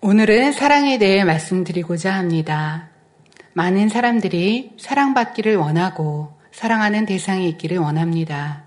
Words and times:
오늘은 0.00 0.52
사랑에 0.52 0.96
대해 0.98 1.24
말씀드리고자 1.24 2.14
합니다. 2.14 2.88
많은 3.52 3.88
사람들이 3.88 4.76
사랑받기를 4.78 5.56
원하고 5.56 6.38
사랑하는 6.52 7.04
대상이 7.04 7.48
있기를 7.48 7.78
원합니다. 7.78 8.62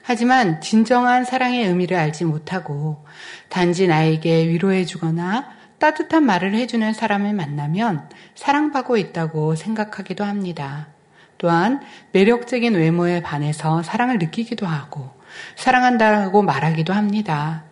하지만 0.00 0.62
진정한 0.62 1.26
사랑의 1.26 1.66
의미를 1.66 1.98
알지 1.98 2.24
못하고 2.24 3.04
단지 3.50 3.86
나에게 3.86 4.48
위로해주거나 4.48 5.50
따뜻한 5.78 6.24
말을 6.24 6.54
해주는 6.54 6.94
사람을 6.94 7.34
만나면 7.34 8.08
사랑받고 8.34 8.96
있다고 8.96 9.56
생각하기도 9.56 10.24
합니다. 10.24 10.88
또한 11.36 11.82
매력적인 12.12 12.72
외모에 12.72 13.20
반해서 13.20 13.82
사랑을 13.82 14.18
느끼기도 14.18 14.66
하고 14.66 15.10
사랑한다고 15.56 16.40
말하기도 16.40 16.94
합니다. 16.94 17.64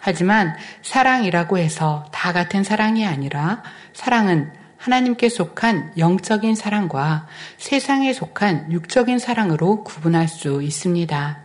하지만 0.00 0.56
사랑이라고 0.82 1.58
해서 1.58 2.06
다 2.10 2.32
같은 2.32 2.64
사랑이 2.64 3.06
아니라 3.06 3.62
사랑은 3.92 4.52
하나님께 4.78 5.28
속한 5.28 5.92
영적인 5.98 6.54
사랑과 6.54 7.26
세상에 7.58 8.12
속한 8.14 8.72
육적인 8.72 9.18
사랑으로 9.18 9.84
구분할 9.84 10.26
수 10.26 10.62
있습니다. 10.62 11.38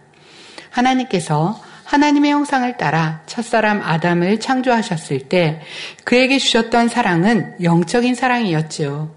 하나님께서 0.70 1.60
하나님의 1.84 2.32
형상을 2.32 2.78
따라 2.78 3.22
첫사람 3.26 3.82
아담을 3.82 4.40
창조하셨을 4.40 5.28
때 5.30 5.62
그에게 6.04 6.40
주셨던 6.40 6.88
사랑은 6.88 7.56
영적인 7.62 8.16
사랑이었지요. 8.16 9.14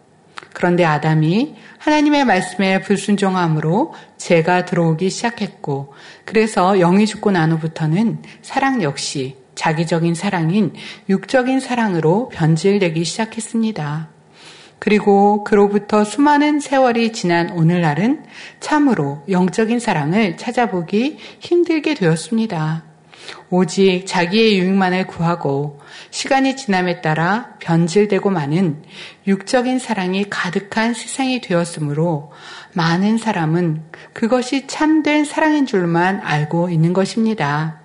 그런데 0.52 0.84
아담이 0.84 1.54
하나님의 1.78 2.24
말씀에 2.24 2.80
불순종함으로 2.80 3.94
죄가 4.16 4.64
들어오기 4.64 5.10
시작했고 5.10 5.94
그래서 6.24 6.76
영이 6.76 7.06
죽고 7.06 7.30
난 7.30 7.52
후부터는 7.52 8.22
사랑 8.42 8.82
역시 8.82 9.36
자기적인 9.54 10.14
사랑인 10.14 10.72
육적인 11.08 11.60
사랑으로 11.60 12.28
변질되기 12.28 13.04
시작했습니다. 13.04 14.08
그리고 14.78 15.42
그로부터 15.42 16.04
수많은 16.04 16.60
세월이 16.60 17.12
지난 17.12 17.50
오늘날은 17.50 18.24
참으로 18.60 19.24
영적인 19.28 19.80
사랑을 19.80 20.36
찾아보기 20.36 21.18
힘들게 21.40 21.94
되었습니다. 21.94 22.87
오직 23.50 24.04
자기의 24.06 24.58
유익만을 24.58 25.06
구하고 25.06 25.80
시간이 26.10 26.56
지남에 26.56 27.00
따라 27.00 27.54
변질되고 27.60 28.30
많은 28.30 28.82
육적인 29.26 29.78
사랑이 29.78 30.28
가득한 30.28 30.94
세상이 30.94 31.40
되었으므로 31.40 32.32
많은 32.74 33.18
사람은 33.18 33.82
그것이 34.12 34.66
참된 34.66 35.24
사랑인 35.24 35.66
줄만 35.66 36.20
알고 36.22 36.70
있는 36.70 36.92
것입니다. 36.92 37.80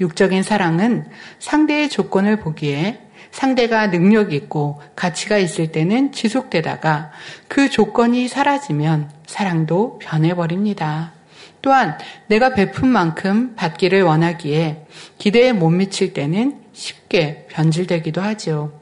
육적인 0.00 0.42
사랑은 0.42 1.06
상대의 1.38 1.90
조건을 1.90 2.40
보기에 2.40 3.00
상대가 3.30 3.90
능력 3.90 4.32
있고 4.32 4.80
가치가 4.96 5.38
있을 5.38 5.70
때는 5.72 6.12
지속되다가 6.12 7.12
그 7.48 7.70
조건이 7.70 8.28
사라지면 8.28 9.10
사랑도 9.26 9.98
변해버립니다. 9.98 11.19
또한 11.62 11.98
내가 12.26 12.54
베푼 12.54 12.88
만큼 12.88 13.54
받기를 13.56 14.02
원하기에 14.02 14.86
기대에 15.18 15.52
못 15.52 15.70
미칠 15.70 16.12
때는 16.12 16.60
쉽게 16.72 17.46
변질되기도 17.50 18.20
하죠. 18.20 18.72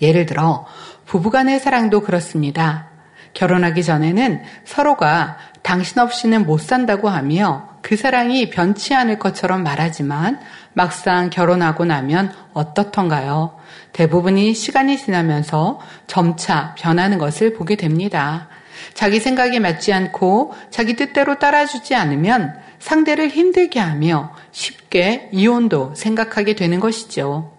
예를 0.00 0.26
들어 0.26 0.66
부부간의 1.06 1.60
사랑도 1.60 2.00
그렇습니다. 2.00 2.88
결혼하기 3.34 3.82
전에는 3.82 4.42
서로가 4.64 5.38
당신 5.62 6.00
없이는 6.00 6.44
못 6.44 6.58
산다고 6.58 7.08
하며 7.08 7.68
그 7.82 7.96
사랑이 7.96 8.50
변치 8.50 8.94
않을 8.94 9.18
것처럼 9.18 9.62
말하지만 9.62 10.40
막상 10.72 11.30
결혼하고 11.30 11.84
나면 11.84 12.32
어떻던가요? 12.52 13.58
대부분이 13.92 14.54
시간이 14.54 14.98
지나면서 14.98 15.80
점차 16.06 16.74
변하는 16.78 17.18
것을 17.18 17.54
보게 17.54 17.76
됩니다. 17.76 18.48
자기 18.94 19.20
생각에 19.20 19.58
맞지 19.58 19.92
않고 19.92 20.54
자기 20.70 20.96
뜻대로 20.96 21.38
따라주지 21.38 21.94
않으면 21.94 22.54
상대를 22.78 23.28
힘들게 23.28 23.80
하며 23.80 24.34
쉽게 24.50 25.28
이혼도 25.32 25.94
생각하게 25.94 26.54
되는 26.54 26.80
것이죠. 26.80 27.52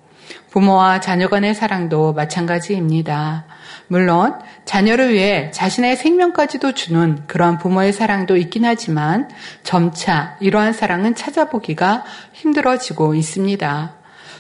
부모와 0.52 1.00
자녀 1.00 1.30
간의 1.30 1.56
사랑도 1.56 2.14
마찬가지입니다. 2.14 3.46
물론 3.88 4.36
자녀를 4.66 5.14
위해 5.14 5.50
자신의 5.52 5.98
생명까지도 5.98 6.74
주는 6.74 7.24
그러한 7.28 7.58
부모의 7.58 7.92
사랑도 7.92 8.38
있긴 8.38 8.66
하지만 8.66 9.30
점차 9.64 10.38
이러한 10.40 10.74
사랑은 10.74 11.16
찾아보기가 11.16 12.04
힘들어지고 12.34 13.16
있습니다. 13.16 13.94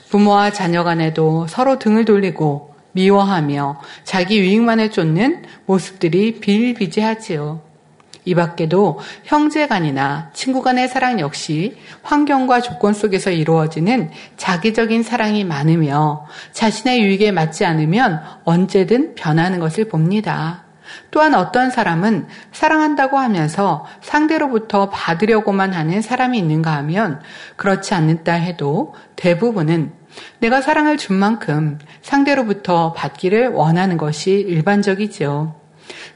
부모와 0.10 0.52
자녀 0.52 0.84
간에도 0.84 1.48
서로 1.48 1.80
등을 1.80 2.06
돌리고 2.06 2.73
미워하며 2.94 3.82
자기 4.04 4.40
유익만을 4.40 4.92
쫓는 4.92 5.44
모습들이 5.66 6.40
비일비재하지요. 6.40 7.74
이 8.26 8.36
밖에도 8.36 9.00
형제 9.26 9.68
간이나 9.68 10.32
친구 10.34 10.62
간의 10.62 10.88
사랑 10.88 11.20
역시 11.20 11.78
환경과 12.04 12.62
조건 12.62 12.94
속에서 12.94 13.32
이루어지는 13.32 14.12
자기적인 14.38 15.04
사랑이 15.04 15.44
많으며 15.44 16.26
자신의 16.54 17.02
유익에 17.02 17.32
맞지 17.32 17.66
않으면 17.66 18.22
언제든 18.46 19.16
변하는 19.16 19.60
것을 19.60 19.90
봅니다. 19.90 20.64
또한 21.12 21.34
어떤 21.34 21.70
사람은 21.70 22.28
사랑한다고 22.52 23.18
하면서 23.18 23.86
상대로부터 24.02 24.90
받으려고만 24.90 25.74
하는 25.74 26.02
사람이 26.02 26.38
있는가 26.38 26.72
하면 26.78 27.22
그렇지 27.56 27.94
않는다 27.94 28.34
해도 28.34 28.94
대부분은 29.16 29.92
내가 30.40 30.62
사랑을 30.62 30.98
준 30.98 31.16
만큼 31.16 31.80
상대로부터 32.02 32.94
받기를 32.94 33.50
원하는 33.50 33.98
것이 33.98 34.32
일반적이죠. 34.32 35.56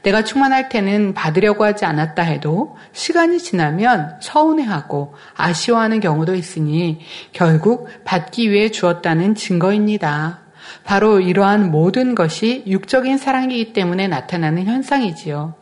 내가 0.02 0.24
충만할 0.24 0.68
때는 0.68 1.14
받으려고 1.14 1.64
하지 1.64 1.84
않았다 1.84 2.22
해도 2.22 2.76
시간이 2.92 3.38
지나면 3.38 4.18
서운해하고 4.20 5.14
아쉬워하는 5.36 6.00
경우도 6.00 6.34
있으니 6.34 7.00
결국 7.32 7.88
받기 8.04 8.50
위해 8.50 8.70
주었다는 8.70 9.34
증거입니다. 9.34 10.40
바로 10.84 11.20
이러한 11.20 11.70
모든 11.70 12.14
것이 12.14 12.64
육적인 12.66 13.18
사랑이기 13.18 13.72
때문에 13.72 14.08
나타나는 14.08 14.66
현상이지요. 14.66 15.54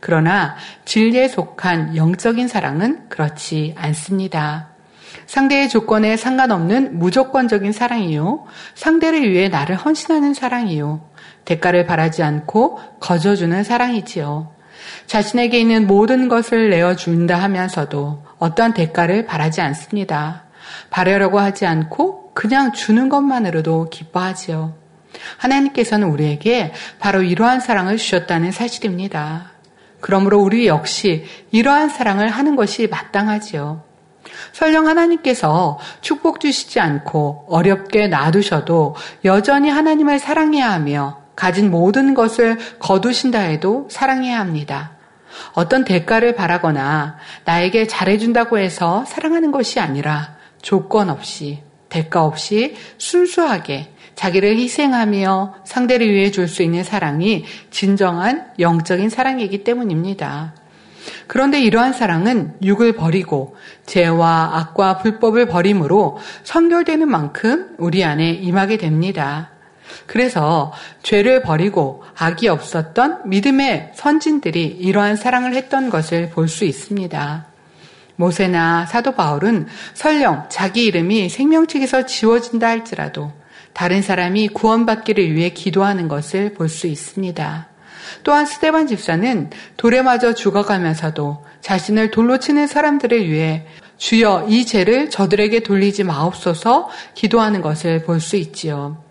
그러나 0.00 0.56
진리에 0.84 1.28
속한 1.28 1.96
영적인 1.96 2.48
사랑은 2.48 3.08
그렇지 3.08 3.74
않습니다. 3.76 4.67
상대의 5.28 5.68
조건에 5.68 6.16
상관없는 6.16 6.98
무조건적인 6.98 7.72
사랑이요. 7.72 8.46
상대를 8.74 9.30
위해 9.30 9.48
나를 9.48 9.76
헌신하는 9.76 10.32
사랑이요. 10.32 11.02
대가를 11.44 11.84
바라지 11.84 12.22
않고 12.22 12.80
거저주는 12.98 13.62
사랑이지요. 13.62 14.54
자신에게 15.06 15.60
있는 15.60 15.86
모든 15.86 16.28
것을 16.28 16.70
내어준다 16.70 17.36
하면서도 17.36 18.24
어떠한 18.38 18.72
대가를 18.72 19.26
바라지 19.26 19.60
않습니다. 19.60 20.44
바라려고 20.88 21.38
하지 21.38 21.66
않고 21.66 22.32
그냥 22.32 22.72
주는 22.72 23.10
것만으로도 23.10 23.90
기뻐하지요. 23.90 24.76
하나님께서는 25.36 26.08
우리에게 26.08 26.72
바로 26.98 27.22
이러한 27.22 27.60
사랑을 27.60 27.98
주셨다는 27.98 28.50
사실입니다. 28.50 29.52
그러므로 30.00 30.40
우리 30.40 30.68
역시 30.68 31.26
이러한 31.50 31.90
사랑을 31.90 32.28
하는 32.28 32.56
것이 32.56 32.86
마땅하지요. 32.86 33.87
설령 34.52 34.86
하나님께서 34.86 35.78
축복 36.00 36.40
주시지 36.40 36.80
않고 36.80 37.46
어렵게 37.48 38.08
놔두셔도 38.08 38.94
여전히 39.24 39.70
하나님을 39.70 40.18
사랑해야 40.18 40.70
하며 40.70 41.20
가진 41.36 41.70
모든 41.70 42.14
것을 42.14 42.58
거두신다 42.78 43.38
해도 43.38 43.86
사랑해야 43.90 44.40
합니다. 44.40 44.92
어떤 45.52 45.84
대가를 45.84 46.34
바라거나 46.34 47.16
나에게 47.44 47.86
잘해준다고 47.86 48.58
해서 48.58 49.04
사랑하는 49.06 49.52
것이 49.52 49.78
아니라 49.78 50.36
조건 50.62 51.10
없이, 51.10 51.62
대가 51.88 52.24
없이 52.24 52.76
순수하게 52.98 53.92
자기를 54.16 54.56
희생하며 54.56 55.54
상대를 55.64 56.12
위해 56.12 56.32
줄 56.32 56.48
수 56.48 56.62
있는 56.64 56.82
사랑이 56.82 57.44
진정한 57.70 58.50
영적인 58.58 59.08
사랑이기 59.10 59.62
때문입니다. 59.62 60.54
그런데 61.28 61.60
이러한 61.60 61.92
사랑은 61.92 62.54
육을 62.62 62.94
버리고 62.94 63.54
죄와 63.86 64.52
악과 64.54 64.98
불법을 64.98 65.46
버림으로 65.46 66.18
선결되는 66.42 67.06
만큼 67.06 67.74
우리 67.78 68.02
안에 68.02 68.32
임하게 68.32 68.78
됩니다. 68.78 69.50
그래서 70.06 70.72
죄를 71.02 71.42
버리고 71.42 72.02
악이 72.18 72.48
없었던 72.48 73.28
믿음의 73.28 73.92
선진들이 73.94 74.64
이러한 74.64 75.16
사랑을 75.16 75.54
했던 75.54 75.90
것을 75.90 76.30
볼 76.30 76.48
수 76.48 76.64
있습니다. 76.64 77.46
모세나 78.16 78.86
사도 78.86 79.12
바울은 79.12 79.66
설령 79.94 80.46
자기 80.48 80.86
이름이 80.86 81.28
생명책에서 81.28 82.06
지워진다 82.06 82.66
할지라도 82.66 83.32
다른 83.72 84.02
사람이 84.02 84.48
구원받기를 84.48 85.34
위해 85.34 85.50
기도하는 85.50 86.08
것을 86.08 86.54
볼 86.54 86.68
수 86.68 86.86
있습니다. 86.86 87.68
또한 88.22 88.46
스테반 88.46 88.86
집사는 88.86 89.50
돌에 89.76 90.02
맞아 90.02 90.34
죽어가면서도 90.34 91.44
자신을 91.60 92.10
돌로 92.10 92.38
치는 92.38 92.66
사람들을 92.66 93.28
위해 93.28 93.66
주여 93.96 94.46
이 94.48 94.64
죄를 94.64 95.10
저들에게 95.10 95.60
돌리지 95.60 96.04
마옵소서 96.04 96.88
기도하는 97.14 97.62
것을 97.62 98.04
볼 98.04 98.20
수 98.20 98.36
있지요. 98.36 99.02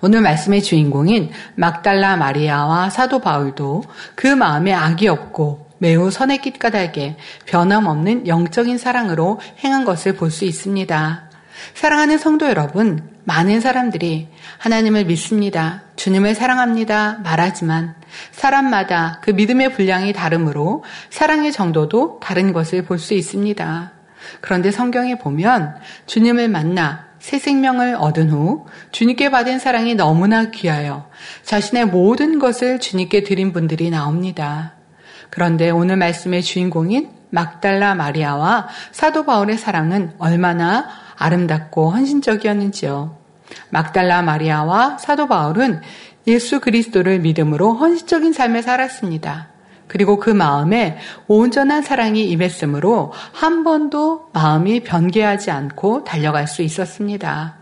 오늘 0.00 0.22
말씀의 0.22 0.62
주인공인 0.62 1.30
막달라 1.54 2.16
마리아와 2.16 2.90
사도 2.90 3.20
바울도 3.20 3.84
그 4.14 4.26
마음에 4.26 4.72
악이 4.72 5.06
없고 5.08 5.66
매우 5.78 6.10
선의 6.10 6.38
kit까닭에 6.38 7.16
변함없는 7.44 8.26
영적인 8.26 8.78
사랑으로 8.78 9.40
행한 9.62 9.84
것을 9.84 10.14
볼 10.14 10.30
수 10.30 10.44
있습니다. 10.44 11.30
사랑하는 11.74 12.18
성도 12.18 12.46
여러분, 12.48 13.15
많은 13.26 13.60
사람들이 13.60 14.28
하나님을 14.58 15.04
믿습니다. 15.06 15.82
주님을 15.96 16.36
사랑합니다. 16.36 17.18
말하지만 17.24 17.96
사람마다 18.30 19.18
그 19.20 19.32
믿음의 19.32 19.72
분량이 19.72 20.12
다르므로 20.12 20.84
사랑의 21.10 21.50
정도도 21.50 22.20
다른 22.22 22.52
것을 22.52 22.84
볼 22.84 22.98
수 22.98 23.14
있습니다. 23.14 23.92
그런데 24.40 24.70
성경에 24.70 25.18
보면 25.18 25.74
주님을 26.06 26.48
만나 26.48 27.06
새 27.18 27.38
생명을 27.40 27.96
얻은 27.96 28.30
후 28.30 28.66
주님께 28.92 29.30
받은 29.30 29.58
사랑이 29.58 29.96
너무나 29.96 30.50
귀하여 30.50 31.08
자신의 31.42 31.86
모든 31.86 32.38
것을 32.38 32.78
주님께 32.78 33.24
드린 33.24 33.52
분들이 33.52 33.90
나옵니다. 33.90 34.74
그런데 35.30 35.70
오늘 35.70 35.96
말씀의 35.96 36.42
주인공인 36.42 37.10
막달라 37.30 37.96
마리아와 37.96 38.68
사도 38.92 39.24
바울의 39.26 39.58
사랑은 39.58 40.12
얼마나 40.18 40.86
아름답고 41.16 41.90
헌신적이었는지요. 41.90 43.16
막달라 43.70 44.22
마리아와 44.22 44.98
사도 44.98 45.26
바울은 45.26 45.80
예수 46.26 46.60
그리스도를 46.60 47.20
믿음으로 47.20 47.74
헌신적인 47.74 48.32
삶을 48.32 48.62
살았습니다. 48.62 49.48
그리고 49.86 50.18
그 50.18 50.30
마음에 50.30 50.98
온전한 51.28 51.82
사랑이 51.82 52.24
임했으므로 52.24 53.12
한 53.32 53.62
번도 53.62 54.30
마음이 54.32 54.80
변개하지 54.80 55.50
않고 55.50 56.04
달려갈 56.04 56.48
수 56.48 56.62
있었습니다. 56.62 57.54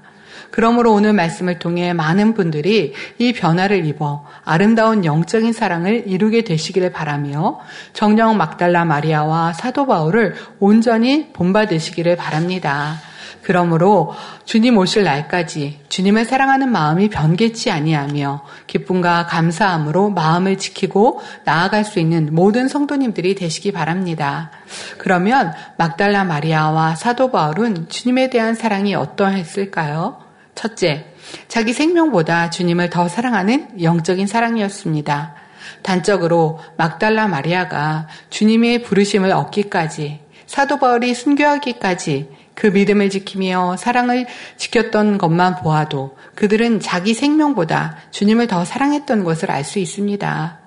그러므로 0.51 0.93
오늘 0.93 1.13
말씀을 1.13 1.59
통해 1.59 1.93
많은 1.93 2.33
분들이 2.33 2.95
이 3.19 3.33
변화를 3.33 3.85
입어 3.87 4.25
아름다운 4.45 5.05
영적인 5.05 5.53
사랑을 5.53 6.05
이루게 6.07 6.45
되시기를 6.45 6.93
바라며 6.93 7.59
정령 7.93 8.37
막달라 8.37 8.85
마리아와 8.85 9.53
사도 9.53 9.87
바울을 9.87 10.37
온전히 10.61 11.33
본받으시기를 11.33 12.17
바랍니다. 12.17 13.01
그러므로 13.45 14.15
주님 14.45 14.79
오실 14.79 15.05
날까지 15.05 15.81
주님을 15.89 16.25
사랑하는 16.25 16.71
마음이 16.71 17.11
변개치 17.11 17.71
아니하며 17.71 18.45
기쁨과 18.67 19.27
감사함으로 19.27 20.11
마음을 20.11 20.59
지키고 20.59 21.21
나아갈 21.45 21.85
수 21.85 22.01
있는 22.01 22.35
모든 22.35 22.69
성도님들이 22.69 23.35
되시기 23.35 23.71
바랍니다. 23.71 24.51
그러면 24.99 25.53
막달라 25.77 26.25
마리아와 26.25 26.95
사도 26.97 27.31
바울은 27.31 27.89
주님에 27.89 28.31
대한 28.31 28.55
사랑이 28.55 28.95
어떠했을까요? 28.95 30.25
첫째, 30.55 31.07
자기 31.49 31.73
생명보다 31.73 32.51
주님을 32.51 32.91
더 32.91 33.09
사랑하는 33.09 33.83
영적인 33.83 34.27
사랑이었습니다. 34.27 35.35
단적으로 35.83 36.61
막달라 36.77 37.29
마리아가 37.29 38.09
주님의 38.31 38.83
부르심을 38.83 39.33
얻기까지 39.33 40.21
사도 40.47 40.79
바울이 40.79 41.15
순교하기까지 41.15 42.29
그 42.55 42.69
믿음을 42.69 43.11
지키며 43.11 43.77
사랑을 43.77 44.27
지켰던 44.57 45.19
것만 45.19 45.57
보아도 45.57 46.17
그들은 46.35 46.81
자기 46.81 47.15
생명보다 47.15 47.97
주님을 48.11 48.47
더 48.47 48.65
사랑했던 48.65 49.25
것을 49.25 49.51
알 49.51 49.65
수 49.65 49.79
있습니다. 49.79 50.59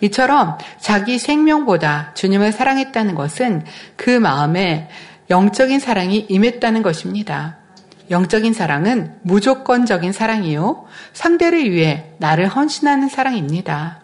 이처럼 0.00 0.56
자기 0.80 1.18
생명보다 1.18 2.12
주님을 2.14 2.52
사랑했다는 2.52 3.14
것은 3.14 3.64
그 3.96 4.10
마음에 4.10 4.88
영적인 5.30 5.78
사랑이 5.78 6.26
임했다는 6.28 6.82
것입니다. 6.82 7.58
영적인 8.10 8.54
사랑은 8.54 9.16
무조건적인 9.22 10.12
사랑이요. 10.12 10.86
상대를 11.12 11.70
위해 11.70 12.12
나를 12.18 12.48
헌신하는 12.48 13.08
사랑입니다. 13.08 14.00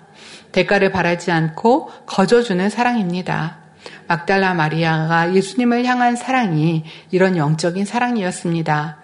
대가를 0.53 0.93
바라지 0.93 1.33
않고 1.33 1.91
거저주는 2.07 2.69
사랑입니다. 2.69 3.64
막달라 4.07 4.55
마리아가 4.55 5.35
예수님을 5.35 5.85
향한 5.85 6.17
사랑이 6.17 6.85
이런 7.11 7.37
영적인 7.37 7.85
사랑이었습니다. 7.85 8.99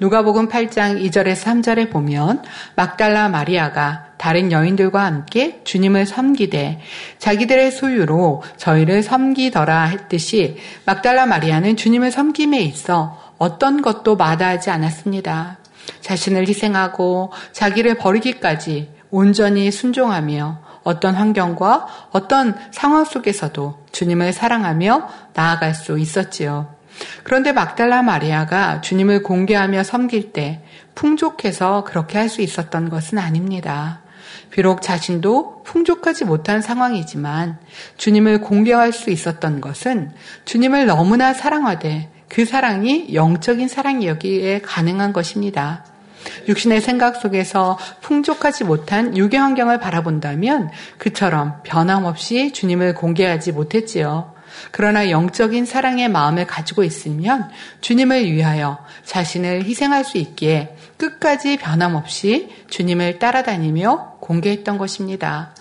누가복음 0.00 0.48
8장 0.48 1.02
2절에서 1.02 1.44
3절에 1.44 1.90
보면 1.90 2.42
막달라 2.74 3.28
마리아가 3.28 4.06
다른 4.18 4.50
여인들과 4.52 5.04
함께 5.04 5.60
주님을 5.64 6.06
섬기되 6.06 6.80
자기들의 7.18 7.70
소유로 7.70 8.42
저희를 8.56 9.02
섬기더라 9.02 9.84
했듯이 9.84 10.56
막달라 10.84 11.26
마리아는 11.26 11.76
주님을 11.76 12.10
섬김에 12.10 12.60
있어 12.60 13.18
어떤 13.38 13.82
것도 13.82 14.16
마다하지 14.16 14.70
않았습니다. 14.70 15.58
자신을 16.00 16.48
희생하고 16.48 17.32
자기를 17.52 17.96
버리기까지 17.96 18.90
온전히 19.10 19.70
순종하며 19.70 20.65
어떤 20.86 21.16
환경과 21.16 21.86
어떤 22.12 22.56
상황 22.70 23.04
속에서도 23.04 23.86
주님을 23.90 24.32
사랑하며 24.32 25.08
나아갈 25.34 25.74
수 25.74 25.98
있었지요. 25.98 26.74
그런데 27.24 27.50
막달라 27.50 28.02
마리아가 28.02 28.80
주님을 28.80 29.24
공개하며 29.24 29.82
섬길 29.82 30.32
때 30.32 30.62
풍족해서 30.94 31.82
그렇게 31.82 32.18
할 32.18 32.28
수 32.28 32.40
있었던 32.40 32.88
것은 32.88 33.18
아닙니다. 33.18 34.00
비록 34.50 34.80
자신도 34.80 35.64
풍족하지 35.64 36.24
못한 36.24 36.62
상황이지만 36.62 37.58
주님을 37.96 38.40
공개할 38.40 38.92
수 38.92 39.10
있었던 39.10 39.60
것은 39.60 40.12
주님을 40.44 40.86
너무나 40.86 41.34
사랑하되 41.34 42.10
그 42.28 42.44
사랑이 42.44 43.12
영적인 43.12 43.66
사랑이었기에 43.66 44.60
가능한 44.60 45.12
것입니다. 45.12 45.84
육신의 46.48 46.80
생각 46.80 47.16
속에서 47.16 47.78
풍족하지 48.00 48.64
못한 48.64 49.16
유괴 49.16 49.36
환경을 49.36 49.80
바라본다면 49.80 50.70
그처럼 50.98 51.60
변함없이 51.64 52.52
주님을 52.52 52.94
공개하지 52.94 53.52
못했지요. 53.52 54.34
그러나 54.70 55.10
영적인 55.10 55.66
사랑의 55.66 56.08
마음을 56.08 56.46
가지고 56.46 56.82
있으면 56.84 57.50
주님을 57.80 58.30
위하여 58.30 58.78
자신을 59.04 59.64
희생할 59.64 60.04
수 60.04 60.18
있기에 60.18 60.76
끝까지 60.96 61.58
변함없이 61.58 62.48
주님을 62.70 63.18
따라다니며 63.18 64.18
공개했던 64.20 64.78
것입니다. 64.78 65.54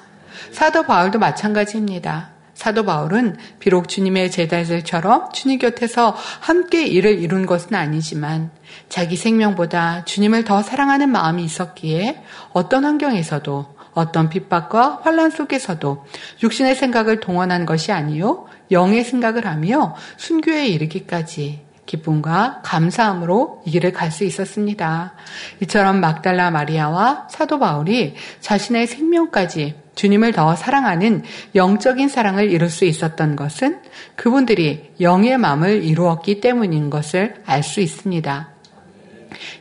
사도 0.51 0.83
바울도 0.83 1.19
마찬가지입니다. 1.19 2.34
사도 2.55 2.85
바울은 2.85 3.37
비록 3.59 3.87
주님의 3.89 4.31
제자들처럼 4.31 5.31
주님 5.33 5.59
곁에서 5.59 6.15
함께 6.39 6.87
일을 6.87 7.19
이룬 7.19 7.45
것은 7.45 7.75
아니지만 7.75 8.49
자기 8.89 9.17
생명보다 9.17 10.05
주님을 10.05 10.45
더 10.45 10.63
사랑하는 10.63 11.09
마음이 11.09 11.43
있었기에 11.43 12.23
어떤 12.53 12.85
환경에서도 12.85 13.75
어떤 13.93 14.29
핍박과 14.29 15.01
환란 15.03 15.29
속에서도 15.29 16.05
육신의 16.41 16.75
생각을 16.75 17.19
동원한 17.19 17.65
것이 17.65 17.91
아니요 17.91 18.47
영의 18.71 19.03
생각을 19.03 19.45
하며 19.45 19.95
순교에 20.17 20.67
이르기까지 20.67 21.65
기쁨과 21.85 22.61
감사함으로 22.63 23.61
이 23.65 23.71
길을 23.71 23.91
갈 23.91 24.11
수 24.11 24.23
있었습니다. 24.23 25.13
이처럼 25.61 25.99
막달라 25.99 26.49
마리아와 26.49 27.27
사도 27.29 27.59
바울이 27.59 28.15
자신의 28.39 28.87
생명까지 28.87 29.84
주님을 29.95 30.33
더 30.33 30.55
사랑하는 30.55 31.23
영적인 31.55 32.09
사랑을 32.09 32.51
이룰 32.51 32.69
수 32.69 32.85
있었던 32.85 33.35
것은 33.35 33.79
그분들이 34.15 34.91
영의 35.01 35.37
마음을 35.37 35.83
이루었기 35.83 36.41
때문인 36.41 36.89
것을 36.89 37.35
알 37.45 37.63
수 37.63 37.81
있습니다. 37.81 38.49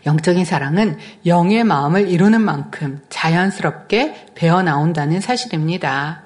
영적인 0.06 0.44
사랑은 0.44 0.98
영의 1.26 1.64
마음을 1.64 2.08
이루는 2.08 2.40
만큼 2.42 3.00
자연스럽게 3.08 4.26
배어 4.34 4.62
나온다는 4.62 5.20
사실입니다. 5.20 6.22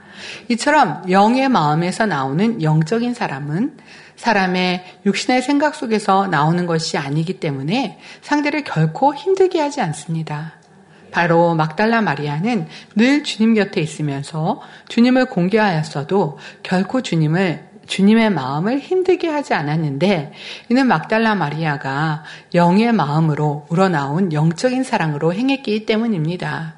이처럼 0.48 1.08
영의 1.10 1.48
마음에서 1.48 2.06
나오는 2.06 2.62
영적인 2.62 3.14
사람은 3.14 3.76
사람의 4.16 4.84
육신의 5.06 5.42
생각 5.42 5.76
속에서 5.76 6.26
나오는 6.26 6.66
것이 6.66 6.98
아니기 6.98 7.38
때문에 7.38 7.98
상대를 8.20 8.64
결코 8.64 9.14
힘들게 9.14 9.60
하지 9.60 9.80
않습니다. 9.80 10.57
바로 11.10 11.54
막달라 11.54 12.00
마리아는 12.00 12.66
늘 12.96 13.24
주님 13.24 13.54
곁에 13.54 13.80
있으면서 13.80 14.60
주님을 14.88 15.26
공개하였어도 15.26 16.38
결코 16.62 17.02
주님을 17.02 17.68
주님의 17.86 18.30
마음을 18.30 18.78
힘들게 18.78 19.28
하지 19.28 19.54
않았는데 19.54 20.32
이는 20.68 20.86
막달라 20.86 21.34
마리아가 21.34 22.22
영의 22.54 22.92
마음으로 22.92 23.66
우러나온 23.70 24.32
영적인 24.32 24.84
사랑으로 24.84 25.32
행했기 25.32 25.86
때문입니다. 25.86 26.74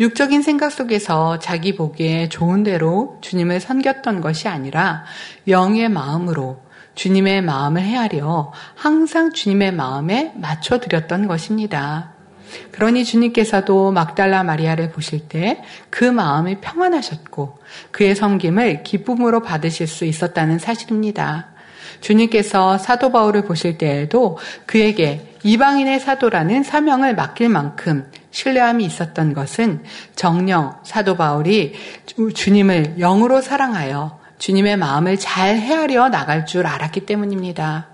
육적인 0.00 0.42
생각 0.42 0.72
속에서 0.72 1.38
자기 1.38 1.76
보기에 1.76 2.28
좋은 2.30 2.62
대로 2.62 3.18
주님을 3.20 3.60
섬겼던 3.60 4.22
것이 4.22 4.48
아니라 4.48 5.04
영의 5.46 5.88
마음으로 5.88 6.60
주님의 6.94 7.42
마음을 7.42 7.82
헤아려 7.82 8.52
항상 8.74 9.32
주님의 9.32 9.72
마음에 9.72 10.32
맞춰 10.36 10.80
드렸던 10.80 11.28
것입니다. 11.28 12.14
그러니 12.72 13.04
주님께서도 13.04 13.92
막달라 13.92 14.42
마리아를 14.42 14.90
보실 14.90 15.28
때 15.28 15.62
그 15.90 16.04
마음이 16.04 16.60
평안하셨고 16.60 17.58
그의 17.90 18.14
섬김을 18.14 18.82
기쁨으로 18.82 19.42
받으실 19.42 19.86
수 19.86 20.04
있었다는 20.04 20.58
사실입니다. 20.58 21.48
주님께서 22.00 22.78
사도 22.78 23.12
바울을 23.12 23.42
보실 23.44 23.76
때에도 23.76 24.38
그에게 24.66 25.36
이방인의 25.42 26.00
사도라는 26.00 26.62
사명을 26.62 27.14
맡길 27.14 27.48
만큼 27.48 28.10
신뢰함이 28.30 28.84
있었던 28.84 29.34
것은 29.34 29.82
정령 30.14 30.76
사도 30.84 31.16
바울이 31.16 31.74
주님을 32.34 32.96
영으로 32.98 33.40
사랑하여 33.40 34.18
주님의 34.38 34.76
마음을 34.76 35.18
잘 35.18 35.56
헤아려 35.56 36.08
나갈 36.08 36.46
줄 36.46 36.66
알았기 36.66 37.00
때문입니다. 37.04 37.88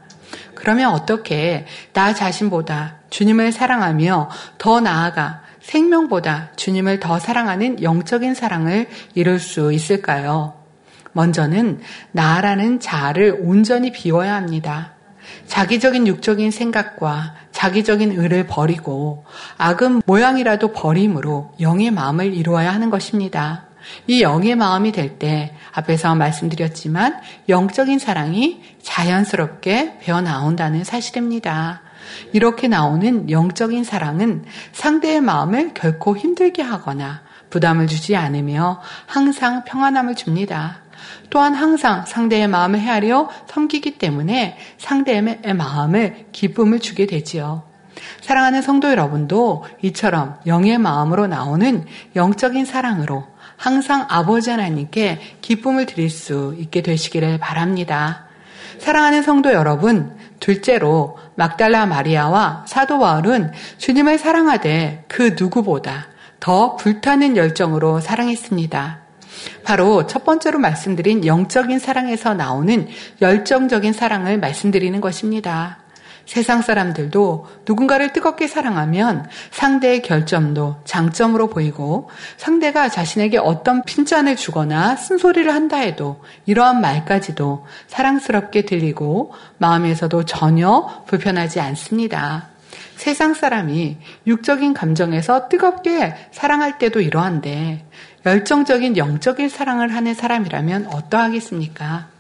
그러면 0.56 0.90
어떻게 0.90 1.66
나 1.92 2.12
자신보다 2.12 2.96
주님을 3.10 3.52
사랑하며 3.52 4.30
더 4.58 4.80
나아가 4.80 5.42
생명보다 5.60 6.50
주님을 6.56 7.00
더 7.00 7.18
사랑하는 7.18 7.82
영적인 7.82 8.34
사랑을 8.34 8.88
이룰 9.14 9.38
수 9.38 9.72
있을까요? 9.72 10.54
먼저는 11.12 11.80
나라는 12.12 12.78
자아를 12.80 13.38
온전히 13.40 13.90
비워야 13.90 14.34
합니다. 14.34 14.92
자기적인 15.46 16.06
육적인 16.06 16.50
생각과 16.50 17.34
자기적인 17.52 18.12
의를 18.12 18.46
버리고 18.46 19.24
악은 19.56 20.02
모양이라도 20.06 20.72
버림으로 20.72 21.54
영의 21.60 21.90
마음을 21.90 22.34
이루어야 22.34 22.72
하는 22.72 22.90
것입니다. 22.90 23.64
이 24.06 24.22
영의 24.22 24.56
마음이 24.56 24.92
될 24.92 25.18
때 25.18 25.55
앞에서 25.76 26.14
말씀드렸지만 26.14 27.20
영적인 27.48 27.98
사랑이 27.98 28.62
자연스럽게 28.82 29.98
배어 30.00 30.22
나온다는 30.22 30.84
사실입니다. 30.84 31.82
이렇게 32.32 32.66
나오는 32.66 33.30
영적인 33.30 33.84
사랑은 33.84 34.44
상대의 34.72 35.20
마음을 35.20 35.74
결코 35.74 36.16
힘들게 36.16 36.62
하거나 36.62 37.22
부담을 37.50 37.86
주지 37.86 38.16
않으며 38.16 38.80
항상 39.06 39.64
평안함을 39.64 40.14
줍니다. 40.14 40.80
또한 41.30 41.54
항상 41.54 42.06
상대의 42.06 42.48
마음을 42.48 42.80
헤아려 42.80 43.28
섬기기 43.46 43.98
때문에 43.98 44.56
상대의 44.78 45.38
마음을 45.56 46.26
기쁨을 46.32 46.80
주게 46.80 47.06
되지요. 47.06 47.64
사랑하는 48.20 48.62
성도 48.62 48.90
여러분도 48.90 49.64
이처럼 49.82 50.36
영의 50.46 50.78
마음으로 50.78 51.26
나오는 51.26 51.84
영적인 52.14 52.64
사랑으로 52.64 53.26
항상 53.56 54.06
아버지 54.08 54.50
하나님께 54.50 55.38
기쁨을 55.40 55.86
드릴 55.86 56.10
수 56.10 56.54
있게 56.58 56.82
되시기를 56.82 57.38
바랍니다. 57.38 58.26
사랑하는 58.78 59.22
성도 59.22 59.52
여러분, 59.52 60.16
둘째로 60.40 61.18
막달라 61.34 61.86
마리아와 61.86 62.64
사도 62.66 62.98
바울은 62.98 63.52
주님을 63.78 64.18
사랑하되 64.18 65.04
그 65.08 65.34
누구보다 65.38 66.08
더 66.40 66.76
불타는 66.76 67.36
열정으로 67.36 68.00
사랑했습니다. 68.00 69.00
바로 69.64 70.06
첫 70.06 70.24
번째로 70.24 70.58
말씀드린 70.58 71.26
영적인 71.26 71.78
사랑에서 71.78 72.34
나오는 72.34 72.88
열정적인 73.20 73.92
사랑을 73.92 74.38
말씀드리는 74.38 75.00
것입니다. 75.00 75.78
세상 76.26 76.60
사람들도 76.60 77.46
누군가를 77.66 78.12
뜨겁게 78.12 78.48
사랑하면 78.48 79.28
상대의 79.52 80.02
결점도 80.02 80.82
장점으로 80.84 81.48
보이고 81.48 82.10
상대가 82.36 82.88
자신에게 82.88 83.38
어떤 83.38 83.82
핀잔을 83.84 84.36
주거나 84.36 84.96
쓴소리를 84.96 85.52
한다 85.54 85.78
해도 85.78 86.20
이러한 86.44 86.80
말까지도 86.80 87.64
사랑스럽게 87.86 88.62
들리고 88.62 89.32
마음에서도 89.58 90.24
전혀 90.24 91.04
불편하지 91.06 91.60
않습니다. 91.60 92.48
세상 92.96 93.34
사람이 93.34 93.98
육적인 94.26 94.74
감정에서 94.74 95.48
뜨겁게 95.48 96.14
사랑할 96.32 96.78
때도 96.78 97.00
이러한데 97.00 97.84
열정적인 98.24 98.96
영적인 98.96 99.48
사랑을 99.48 99.94
하는 99.94 100.14
사람이라면 100.14 100.88
어떠하겠습니까? 100.92 102.15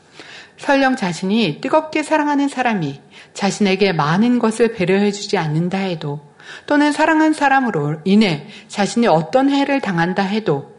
설령 0.58 0.96
자신이 0.96 1.58
뜨겁게 1.60 2.02
사랑하는 2.02 2.48
사람이 2.48 3.00
자신에게 3.34 3.92
많은 3.92 4.38
것을 4.38 4.72
배려해주지 4.72 5.38
않는다 5.38 5.78
해도 5.78 6.20
또는 6.66 6.92
사랑한 6.92 7.32
사람으로 7.32 8.00
인해 8.04 8.46
자신이 8.68 9.06
어떤 9.06 9.50
해를 9.50 9.80
당한다 9.80 10.22
해도 10.22 10.76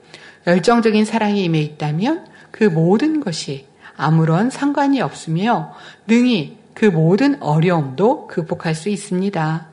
열정적인 0.47 1.05
사랑이 1.05 1.43
임해 1.43 1.59
있다면 1.59 2.25
그 2.51 2.63
모든 2.63 3.19
것이 3.19 3.67
아무런 3.95 4.49
상관이 4.49 5.01
없으며 5.01 5.73
능히 6.07 6.57
그 6.73 6.85
모든 6.85 7.41
어려움도 7.41 8.27
극복할 8.27 8.75
수 8.75 8.89
있습니다. 8.89 9.67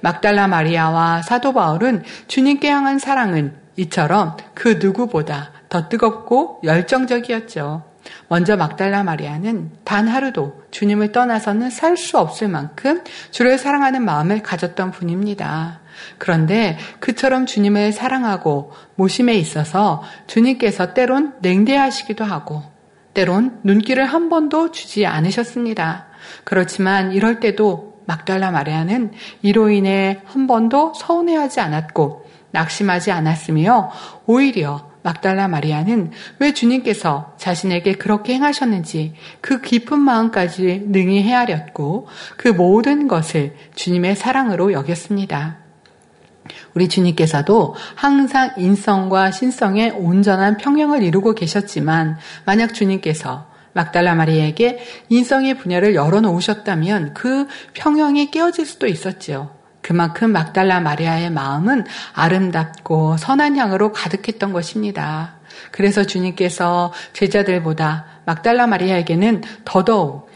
막달라 0.00 0.46
마리아와 0.46 1.22
사도 1.22 1.52
바울은 1.52 2.04
주님께 2.28 2.70
향한 2.70 2.98
사랑은 2.98 3.54
이처럼 3.76 4.36
그 4.54 4.78
누구보다 4.80 5.52
더 5.68 5.88
뜨겁고 5.88 6.60
열정적이었죠. 6.64 7.89
먼저 8.28 8.56
막달라 8.56 9.02
마리아는 9.02 9.70
단 9.84 10.08
하루도 10.08 10.62
주님을 10.70 11.12
떠나서는 11.12 11.70
살 11.70 11.96
수 11.96 12.18
없을 12.18 12.48
만큼 12.48 13.02
주를 13.30 13.58
사랑하는 13.58 14.04
마음을 14.04 14.42
가졌던 14.42 14.90
분입니다. 14.92 15.80
그런데 16.18 16.78
그처럼 16.98 17.46
주님을 17.46 17.92
사랑하고 17.92 18.72
모심에 18.94 19.34
있어서 19.34 20.02
주님께서 20.26 20.94
때론 20.94 21.34
냉대하시기도 21.40 22.24
하고 22.24 22.62
때론 23.12 23.60
눈길을 23.64 24.06
한 24.06 24.28
번도 24.28 24.70
주지 24.70 25.04
않으셨습니다. 25.04 26.06
그렇지만 26.44 27.12
이럴 27.12 27.40
때도 27.40 28.00
막달라 28.06 28.50
마리아는 28.50 29.12
이로 29.42 29.70
인해 29.70 30.20
한 30.24 30.46
번도 30.46 30.94
서운해하지 30.94 31.60
않았고 31.60 32.26
낙심하지 32.52 33.12
않았으며 33.12 33.90
오히려 34.26 34.89
막달라 35.02 35.48
마리아는 35.48 36.10
왜 36.38 36.52
주님께서 36.52 37.34
자신에게 37.38 37.94
그렇게 37.94 38.34
행하셨는지 38.34 39.14
그 39.40 39.60
깊은 39.60 39.98
마음까지 39.98 40.84
능히 40.86 41.22
헤아렸고 41.22 42.08
그 42.36 42.48
모든 42.48 43.08
것을 43.08 43.54
주님의 43.74 44.16
사랑으로 44.16 44.72
여겼습니다. 44.72 45.58
우리 46.74 46.88
주님께서도 46.88 47.74
항상 47.94 48.52
인성과 48.56 49.30
신성의 49.30 49.92
온전한 49.92 50.56
평형을 50.56 51.02
이루고 51.02 51.34
계셨지만 51.34 52.18
만약 52.44 52.74
주님께서 52.74 53.48
막달라 53.72 54.14
마리아에게 54.14 54.80
인성의 55.08 55.58
분야를 55.58 55.94
열어놓으셨다면 55.94 57.14
그 57.14 57.46
평형이 57.74 58.30
깨어질 58.30 58.66
수도 58.66 58.86
있었지요. 58.86 59.59
그만큼 59.90 60.30
막달라 60.30 60.78
마리아의 60.78 61.30
마음은 61.30 61.84
아름답고 62.12 63.16
선한 63.16 63.56
향으로 63.56 63.90
가득했던 63.90 64.52
것입니다. 64.52 65.34
그래서 65.72 66.04
주님께서 66.04 66.92
제자들보다 67.12 68.04
막달라 68.24 68.68
마리아에게는 68.68 69.42
더더욱 69.64 70.30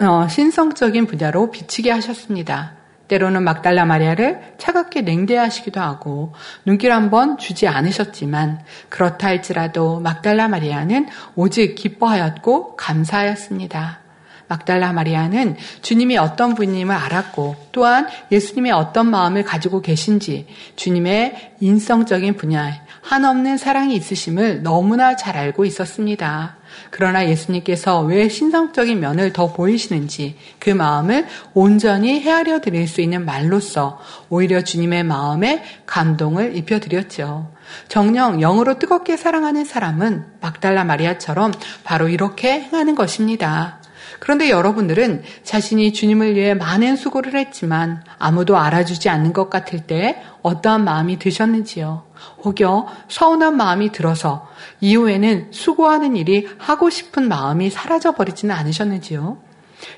어, 0.00 0.28
신성적인 0.28 1.04
분야로 1.08 1.50
비치게 1.50 1.90
하셨습니다. 1.90 2.72
때로는 3.08 3.44
막달라 3.44 3.84
마리아를 3.84 4.54
차갑게 4.56 5.02
냉대하시기도 5.02 5.78
하고 5.78 6.32
눈길 6.64 6.90
한번 6.90 7.36
주지 7.36 7.68
않으셨지만 7.68 8.62
그렇다 8.88 9.26
할지라도 9.26 10.00
막달라 10.00 10.48
마리아는 10.48 11.06
오직 11.34 11.74
기뻐하였고 11.74 12.76
감사하였습니다. 12.76 14.05
막달라 14.48 14.92
마리아는 14.92 15.56
주님이 15.82 16.18
어떤 16.18 16.54
분임을 16.54 16.94
알았고 16.94 17.56
또한 17.72 18.06
예수님의 18.30 18.72
어떤 18.72 19.10
마음을 19.10 19.42
가지고 19.42 19.82
계신지 19.82 20.46
주님의 20.76 21.54
인성적인 21.60 22.36
분야에 22.36 22.80
한없는 23.02 23.56
사랑이 23.56 23.94
있으심을 23.94 24.62
너무나 24.62 25.14
잘 25.14 25.36
알고 25.36 25.64
있었습니다. 25.64 26.56
그러나 26.90 27.28
예수님께서 27.28 28.00
왜 28.00 28.28
신성적인 28.28 28.98
면을 28.98 29.32
더 29.32 29.52
보이시는지 29.52 30.36
그 30.58 30.70
마음을 30.70 31.26
온전히 31.54 32.20
헤아려 32.20 32.60
드릴 32.60 32.88
수 32.88 33.00
있는 33.00 33.24
말로써 33.24 34.00
오히려 34.28 34.62
주님의 34.62 35.04
마음에 35.04 35.62
감동을 35.86 36.56
입혀 36.56 36.80
드렸죠. 36.80 37.50
정령 37.88 38.40
영으로 38.40 38.78
뜨겁게 38.78 39.16
사랑하는 39.16 39.64
사람은 39.64 40.24
막달라 40.40 40.84
마리아처럼 40.84 41.52
바로 41.84 42.08
이렇게 42.08 42.60
행하는 42.60 42.94
것입니다. 42.94 43.75
그런데 44.18 44.50
여러분들은 44.50 45.22
자신이 45.42 45.92
주님을 45.92 46.34
위해 46.34 46.54
많은 46.54 46.96
수고를 46.96 47.34
했지만 47.34 48.02
아무도 48.18 48.56
알아주지 48.56 49.08
않는 49.08 49.32
것 49.32 49.50
같을 49.50 49.80
때 49.80 50.22
어떠한 50.42 50.84
마음이 50.84 51.18
드셨는지요? 51.18 52.04
혹여 52.44 52.86
서운한 53.08 53.56
마음이 53.56 53.92
들어서 53.92 54.48
이후에는 54.80 55.48
수고하는 55.50 56.16
일이 56.16 56.48
하고 56.58 56.90
싶은 56.90 57.28
마음이 57.28 57.70
사라져버리지는 57.70 58.54
않으셨는지요? 58.54 59.38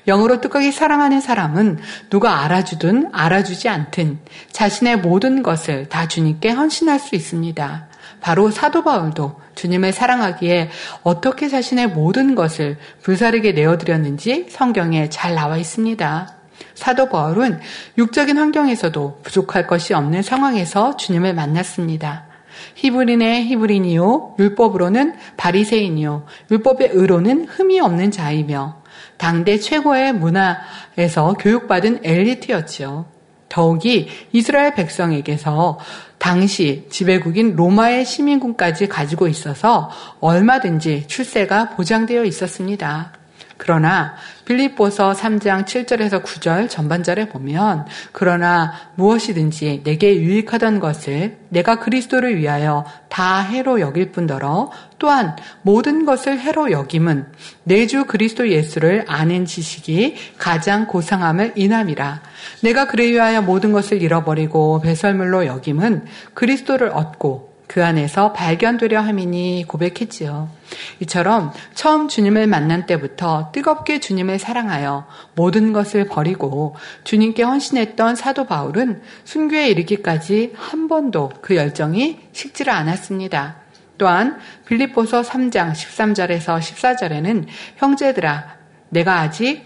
영으로 0.07 0.41
뜨겁게 0.41 0.71
사랑하는 0.71 1.21
사람은 1.21 1.79
누가 2.09 2.43
알아주든 2.43 3.09
알아주지 3.13 3.69
않든 3.69 4.19
자신의 4.51 4.99
모든 4.99 5.41
것을 5.41 5.87
다 5.87 6.07
주님께 6.07 6.51
헌신할 6.51 6.99
수 6.99 7.15
있습니다. 7.15 7.88
바로 8.21 8.51
사도 8.51 8.83
바울도 8.83 9.39
주님을 9.55 9.91
사랑하기에 9.91 10.69
어떻게 11.03 11.47
자신의 11.47 11.89
모든 11.89 12.35
것을 12.35 12.77
불사르게 13.01 13.51
내어드렸는지 13.53 14.47
성경에 14.49 15.09
잘 15.09 15.35
나와 15.35 15.57
있습니다. 15.57 16.35
사도 16.75 17.09
바울은 17.09 17.59
육적인 17.97 18.37
환경에서도 18.37 19.21
부족할 19.23 19.67
것이 19.67 19.93
없는 19.93 20.21
상황에서 20.21 20.95
주님을 20.97 21.33
만났습니다. 21.33 22.25
히브린의 22.75 23.45
히브린이요 23.45 24.35
율법으로는 24.39 25.15
바리새인이요 25.37 26.25
율법의 26.51 26.89
의로는 26.93 27.45
흠이 27.45 27.79
없는 27.79 28.11
자이며 28.11 28.81
당대 29.17 29.57
최고의 29.57 30.13
문화에서 30.13 31.33
교육받은 31.39 32.01
엘리트였지요. 32.03 33.18
더욱이 33.49 34.07
이스라엘 34.31 34.73
백성에게서 34.75 35.79
당시 36.17 36.85
지배국인 36.89 37.55
로마의 37.55 38.05
시민군까지 38.05 38.87
가지고 38.87 39.27
있어서 39.27 39.89
얼마든지 40.21 41.07
출세가 41.07 41.71
보장되어 41.71 42.23
있었습니다. 42.25 43.18
그러나 43.59 44.15
빌립보서 44.45 45.11
3장 45.11 45.65
7절에서 45.65 46.23
9절 46.23 46.69
전반절에 46.69 47.27
보면 47.27 47.85
그러나 48.13 48.71
무엇이든지 48.95 49.81
내게 49.83 50.15
유익하던 50.15 50.79
것을 50.79 51.37
내가 51.49 51.77
그리스도를 51.79 52.37
위하여 52.37 52.85
다 53.09 53.41
해로 53.41 53.81
여길 53.81 54.11
뿐더러 54.11 54.71
또한 54.97 55.35
모든 55.61 56.05
것을 56.05 56.39
해로 56.39 56.71
여김은 56.71 57.27
내 57.65 57.85
주 57.85 58.05
그리스도 58.05 58.49
예수를 58.49 59.05
아는 59.07 59.45
지식이 59.45 60.15
가장 60.37 60.85
고상함을 60.85 61.53
인함이라. 61.55 62.21
내가 62.61 62.85
그를 62.85 63.11
위하여 63.11 63.41
모든 63.41 63.71
것을 63.71 64.01
잃어버리고 64.01 64.81
배설물로 64.81 65.47
여김은 65.47 66.05
그리스도를 66.35 66.89
얻고 66.89 67.48
그 67.69 67.85
안에서 67.85 68.33
발견되려 68.33 68.99
함이니 68.99 69.65
고백했지요. 69.67 70.49
이처럼 71.01 71.53
처음 71.75 72.07
주님을 72.07 72.47
만난 72.47 72.87
때부터 72.87 73.51
뜨겁게 73.51 73.99
주님을 73.99 74.39
사랑하여 74.39 75.05
모든 75.35 75.71
것을 75.71 76.07
버리고 76.07 76.75
주님께 77.03 77.43
헌신했던 77.43 78.15
사도 78.15 78.45
바울은 78.45 79.03
순교에 79.23 79.67
이르기까지 79.69 80.53
한 80.55 80.87
번도 80.87 81.33
그 81.41 81.55
열정이 81.55 82.17
식지를 82.31 82.73
않았습니다. 82.73 83.57
또한 83.99 84.39
빌립보서 84.65 85.21
3장 85.21 85.73
13절에서 85.73 86.57
14절에는 86.57 87.45
형제들아 87.75 88.57
내가 88.89 89.19
아직 89.19 89.63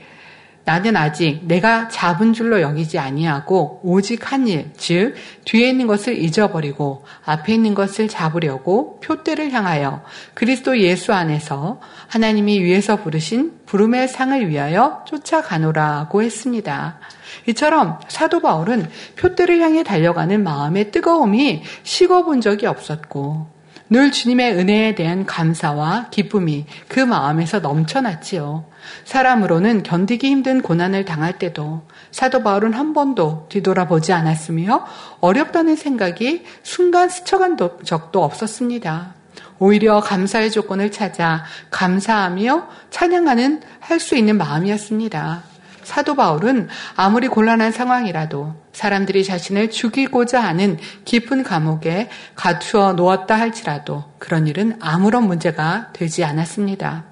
나는 0.65 0.96
아직 0.96 1.41
내가 1.43 1.89
잡은 1.89 2.32
줄로 2.32 2.62
여기지 2.62 2.98
아니하고 2.98 3.82
오직 3.84 4.32
한 4.32 4.48
일, 4.48 4.72
즉 4.77 5.15
뒤에 5.46 5.70
있는 5.70 5.88
것을 5.88 6.17
잊어버리고 6.17 7.03
앞에 7.25 7.53
있는 7.53 7.74
것을 7.74 8.08
잡으려고 8.08 9.00
표대를 9.01 9.51
향하여 9.51 10.03
그리스도 10.34 10.79
예수 10.79 11.13
안에서 11.13 11.82
하나님이 12.08 12.62
위에서 12.62 12.98
부르신 12.98 13.60
부름의 13.65 14.08
상을 14.08 14.50
위하여 14.50 15.03
쫓아가노라고 15.05 16.24
했습니다. 16.24 17.00
이처럼 17.48 18.00
사도 18.08 18.39
바울은 18.39 18.88
표대를 19.17 19.60
향해 19.60 19.84
달려가는 19.84 20.43
마음의 20.43 20.91
뜨거움이 20.91 21.63
식어본 21.84 22.41
적이 22.41 22.67
없었고 22.67 23.62
늘 23.90 24.12
주님의 24.12 24.54
은혜에 24.54 24.96
대한 24.96 25.25
감사와 25.25 26.08
기쁨이 26.10 26.66
그 26.88 27.00
마음에서 27.00 27.60
넘쳐났지요. 27.60 28.66
사람으로는 29.06 29.84
견디기 29.84 30.28
힘든 30.28 30.62
고난을 30.62 31.06
당할 31.06 31.38
때도 31.38 31.84
사도 32.12 32.44
바울은 32.44 32.74
한 32.74 32.94
번도 32.94 33.48
뒤돌아보지 33.50 34.13
않았으며 34.13 34.86
어렵다는 35.20 35.75
생각이 35.75 36.44
순간 36.63 37.10
스쳐간 37.10 37.58
적도 37.84 38.24
없었습니다. 38.24 39.13
오히려 39.60 40.00
감사의 40.00 40.52
조건을 40.52 40.92
찾아 40.92 41.44
감사하며 41.70 42.68
찬양하는 42.90 43.62
할 43.80 44.00
수 44.00 44.16
있는 44.16 44.38
마음이었습니다. 44.38 45.52
사도 45.84 46.16
바울은 46.16 46.70
아무리 46.96 47.28
곤란한 47.28 47.72
상황이라도 47.72 48.56
사람들이 48.74 49.24
자신을 49.24 49.70
죽이고자 49.70 50.42
하는 50.42 50.78
깊은 51.06 51.44
감옥에 51.44 52.10
가두어 52.36 52.94
놓았다 52.94 53.36
할지라도 53.36 54.06
그런 54.20 54.48
일은 54.48 54.78
아무런 54.82 55.28
문제가 55.28 55.90
되지 55.94 56.24
않았습니다. 56.24 57.06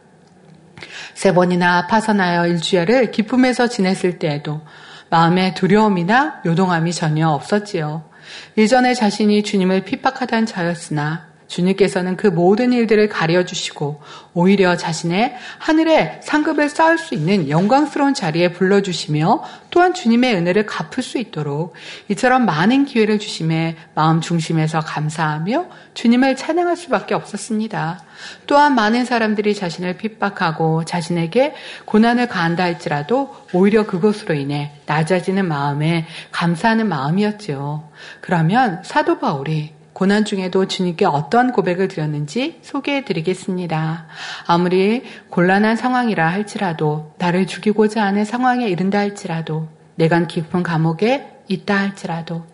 세 1.14 1.34
번이나 1.34 1.88
파선하여 1.88 2.48
일주일을 2.48 3.12
기쁨에서 3.12 3.68
지냈을 3.68 4.20
때에도 4.20 4.62
마음에 5.10 5.54
두려움이나 5.54 6.42
요동함이 6.46 6.94
전혀 6.94 7.30
없었지요. 7.30 8.10
예전에 8.58 8.94
자신이 8.94 9.44
주님을 9.44 9.84
핍박하던 9.84 10.46
자였으나 10.46 11.31
주님께서는 11.52 12.16
그 12.16 12.28
모든 12.28 12.72
일들을 12.72 13.10
가려주시고 13.10 14.02
오히려 14.34 14.78
자신의 14.78 15.36
하늘에 15.58 16.22
상급을 16.24 16.70
쌓을 16.70 16.98
수 16.98 17.14
있는 17.14 17.50
영광스러운 17.50 18.14
자리에 18.14 18.54
불러주시며 18.54 19.44
또한 19.70 19.94
주님의 19.94 20.36
은혜를 20.36 20.66
갚을 20.66 21.04
수 21.04 21.18
있도록 21.18 21.74
이처럼 22.08 22.46
많은 22.46 22.86
기회를 22.86 23.20
주심에 23.20 23.76
마음 23.96 24.22
중심에서 24.22 24.80
감사하며 24.80 25.66
주님을 25.94 26.38
찬양할 26.38 26.78
수밖에 26.78 27.14
없었습니다. 27.16 28.02
또한 28.48 28.74
많은 28.74 29.04
사람들이 29.04 29.54
자신을 29.54 29.98
핍박하고 29.98 30.86
자신에게 30.86 31.54
고난을 31.84 32.28
가한다 32.28 32.64
할지라도 32.64 33.36
오히려 33.52 33.86
그것으로 33.86 34.36
인해 34.36 34.72
낮아지는 34.86 35.46
마음에 35.48 36.08
감사하는 36.32 36.88
마음이었지요. 36.88 37.90
그러면 38.22 38.82
사도 38.84 39.20
바울이 39.20 39.81
고난 39.94 40.26
중에도 40.26 40.68
주님께 40.68 41.06
어떤 41.06 41.52
고백을 41.52 41.88
드렸는지 41.88 42.60
소개해 42.62 43.06
드리겠습니다. 43.06 44.08
아무리 44.48 45.04
곤란한 45.30 45.76
상황이라 45.76 46.28
할지라도 46.28 47.14
나를 47.18 47.48
죽이고자 47.48 48.04
하는 48.04 48.26
상황에 48.26 48.68
이른다 48.68 49.00
할지라도 49.00 49.68
내가 49.96 50.26
깊은 50.26 50.64
감옥에 50.64 51.28
있다 51.48 51.78
할지라도 51.78 52.46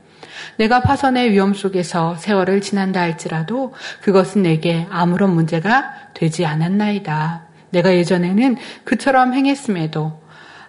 내가 0.57 0.81
파선의 0.81 1.31
위험 1.31 1.53
속에서 1.53 2.15
세월을 2.15 2.61
지난다 2.61 3.01
할지라도 3.01 3.73
그것은 4.01 4.43
내게 4.43 4.87
아무런 4.89 5.33
문제가 5.33 5.93
되지 6.13 6.45
않았나이다. 6.45 7.47
내가 7.69 7.93
예전에는 7.95 8.57
그처럼 8.83 9.33
행했음에도 9.33 10.21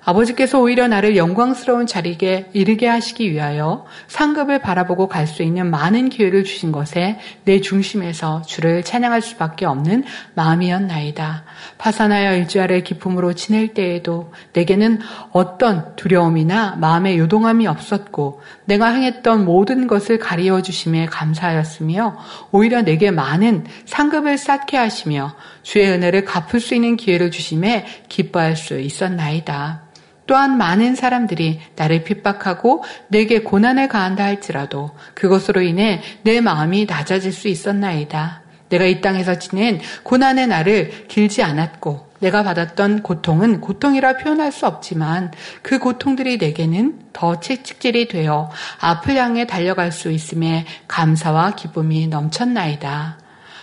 아버지께서 0.08 0.58
오히려 0.58 0.88
나를 0.88 1.18
영광스러운 1.18 1.86
자리에 1.86 2.48
이르게 2.54 2.86
하시기 2.88 3.30
위하여 3.30 3.84
상급을 4.06 4.60
바라보고 4.60 5.06
갈 5.06 5.28
수 5.28 5.42
있는 5.42 5.70
많은 5.70 6.08
기회를 6.08 6.44
주신 6.44 6.72
것에 6.72 7.18
내 7.44 7.60
중심에서 7.60 8.40
주를 8.42 8.82
찬양할 8.82 9.20
수밖에 9.20 9.66
없는 9.66 10.04
마음이었나이다. 10.32 11.44
파산하여 11.76 12.36
일주일의 12.38 12.82
기쁨으로 12.82 13.34
지낼 13.34 13.74
때에도 13.74 14.32
내게는 14.54 15.00
어떤 15.32 15.94
두려움이나 15.96 16.76
마음의 16.76 17.18
요동함이 17.18 17.66
없었고 17.66 18.40
내가 18.64 18.88
행했던 18.88 19.44
모든 19.44 19.86
것을 19.86 20.18
가리워 20.18 20.62
주심에 20.62 21.04
감사하였으며 21.04 22.16
오히려 22.50 22.80
내게 22.80 23.10
많은 23.10 23.66
상급을 23.84 24.38
쌓게 24.38 24.78
하시며 24.78 25.34
주의 25.62 25.86
은혜를 25.90 26.24
갚을 26.24 26.60
수 26.60 26.74
있는 26.74 26.96
기회를 26.96 27.30
주심에 27.30 27.84
기뻐할 28.08 28.56
수 28.56 28.80
있었나이다. 28.80 29.88
또한 30.28 30.58
많은 30.58 30.94
사람들이 30.94 31.58
나를 31.74 32.04
핍박하고 32.04 32.84
내게 33.08 33.40
고난을 33.40 33.88
가한다 33.88 34.24
할지라도 34.24 34.90
그것으로 35.14 35.62
인해 35.62 36.02
내 36.22 36.42
마음이 36.42 36.84
낮아질 36.84 37.32
수 37.32 37.48
있었나이다. 37.48 38.42
내가 38.68 38.84
이 38.84 39.00
땅에서 39.00 39.38
지낸 39.38 39.80
고난의 40.02 40.46
날을 40.48 41.08
길지 41.08 41.42
않았고 41.42 42.08
내가 42.20 42.42
받았던 42.42 43.02
고통은 43.02 43.62
고통이라 43.62 44.18
표현할 44.18 44.52
수 44.52 44.66
없지만 44.66 45.32
그 45.62 45.78
고통들이 45.78 46.36
내게는 46.36 46.98
더 47.14 47.40
채찍질이 47.40 48.08
되어 48.08 48.50
앞을 48.80 49.16
향해 49.16 49.46
달려갈 49.46 49.92
수 49.92 50.10
있음에 50.10 50.66
감사와 50.88 51.52
기쁨이 51.52 52.06
넘쳤나이다. 52.08 53.18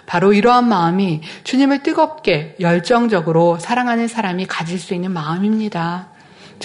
바로 0.08 0.34
이러한 0.34 0.68
마음이 0.68 1.22
주님을 1.44 1.84
뜨겁게 1.84 2.56
열정적으로 2.60 3.60
사랑하는 3.60 4.08
사람이 4.08 4.48
가질 4.48 4.80
수 4.80 4.96
있는 4.96 5.12
마음입니다. 5.12 6.15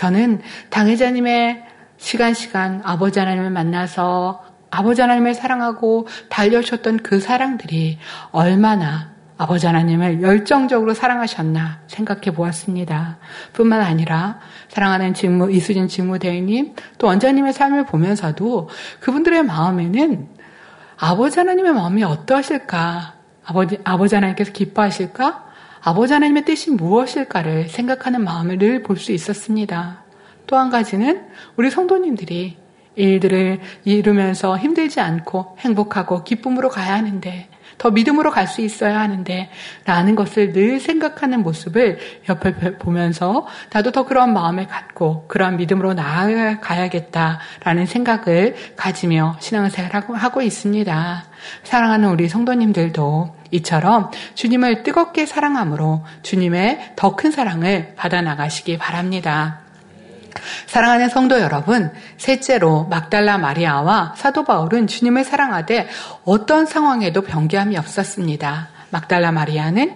저는 0.00 0.40
당회자님의 0.70 1.62
시간 1.98 2.32
시간 2.32 2.80
아버지 2.84 3.18
하나님을 3.18 3.50
만나서 3.50 4.42
아버지 4.70 5.02
하나님을 5.02 5.34
사랑하고 5.34 6.08
달려주셨던 6.30 7.00
그 7.02 7.20
사랑들이 7.20 7.98
얼마나 8.30 9.10
아버지 9.36 9.66
하나님을 9.66 10.22
열정적으로 10.22 10.94
사랑하셨나 10.94 11.80
생각해 11.86 12.34
보았습니다. 12.34 13.18
뿐만 13.52 13.82
아니라 13.82 14.38
사랑하는 14.68 15.12
직무, 15.12 15.52
이수진 15.52 15.86
직무대행님, 15.86 16.76
또 16.96 17.06
원장님의 17.06 17.52
삶을 17.52 17.84
보면서도 17.84 18.70
그분들의 19.00 19.42
마음에는 19.42 20.28
아버지 20.96 21.38
하나님의 21.38 21.74
마음이 21.74 22.04
어떠하실까? 22.04 23.16
아버지, 23.44 23.78
아버지 23.84 24.14
하나님께서 24.14 24.50
기뻐하실까? 24.52 25.49
아버지 25.82 26.12
하나님의 26.12 26.44
뜻이 26.44 26.70
무엇일까를 26.72 27.68
생각하는 27.68 28.22
마음을 28.24 28.58
늘 28.58 28.82
볼 28.82 28.96
수 28.98 29.12
있었습니다. 29.12 30.04
또 30.46 30.56
한 30.56 30.68
가지는 30.70 31.26
우리 31.56 31.70
성도님들이 31.70 32.56
일들을 32.96 33.60
이루면서 33.84 34.58
힘들지 34.58 35.00
않고 35.00 35.56
행복하고 35.60 36.24
기쁨으로 36.24 36.68
가야 36.68 36.94
하는데 36.94 37.48
더 37.80 37.90
믿음으로 37.90 38.30
갈 38.30 38.50
수 38.50 38.60
있어야 38.62 39.00
하는데 39.00 39.48
라는 39.84 40.16
것을 40.16 40.52
늘 40.52 40.80
생각하는 40.80 41.42
모습을 41.42 41.98
옆에 42.28 42.76
보면서 42.78 43.46
나도 43.72 43.92
더 43.92 44.04
그런 44.04 44.32
마음을 44.32 44.66
갖고 44.66 45.24
그런 45.28 45.56
믿음으로 45.56 45.94
나아가야겠다라는 45.94 47.86
생각을 47.86 48.56
가지며 48.76 49.36
신앙생활을 49.38 50.02
하고 50.14 50.42
있습니다. 50.42 51.24
사랑하는 51.62 52.08
우리 52.10 52.28
성도님들도 52.28 53.36
이처럼 53.52 54.10
주님을 54.34 54.82
뜨겁게 54.82 55.26
사랑함으로 55.26 56.04
주님의 56.22 56.94
더 56.96 57.16
큰 57.16 57.30
사랑을 57.30 57.94
받아 57.96 58.20
나가시기 58.20 58.78
바랍니다. 58.78 59.69
사랑하는 60.66 61.08
성도 61.08 61.40
여러분, 61.40 61.92
셋째로 62.16 62.84
막달라 62.84 63.38
마리아와 63.38 64.14
사도 64.16 64.44
바울은 64.44 64.86
주님을 64.86 65.24
사랑하되 65.24 65.88
어떤 66.24 66.66
상황에도 66.66 67.22
변기함이 67.22 67.76
없었습니다. 67.76 68.68
막달라 68.90 69.32
마리아는 69.32 69.94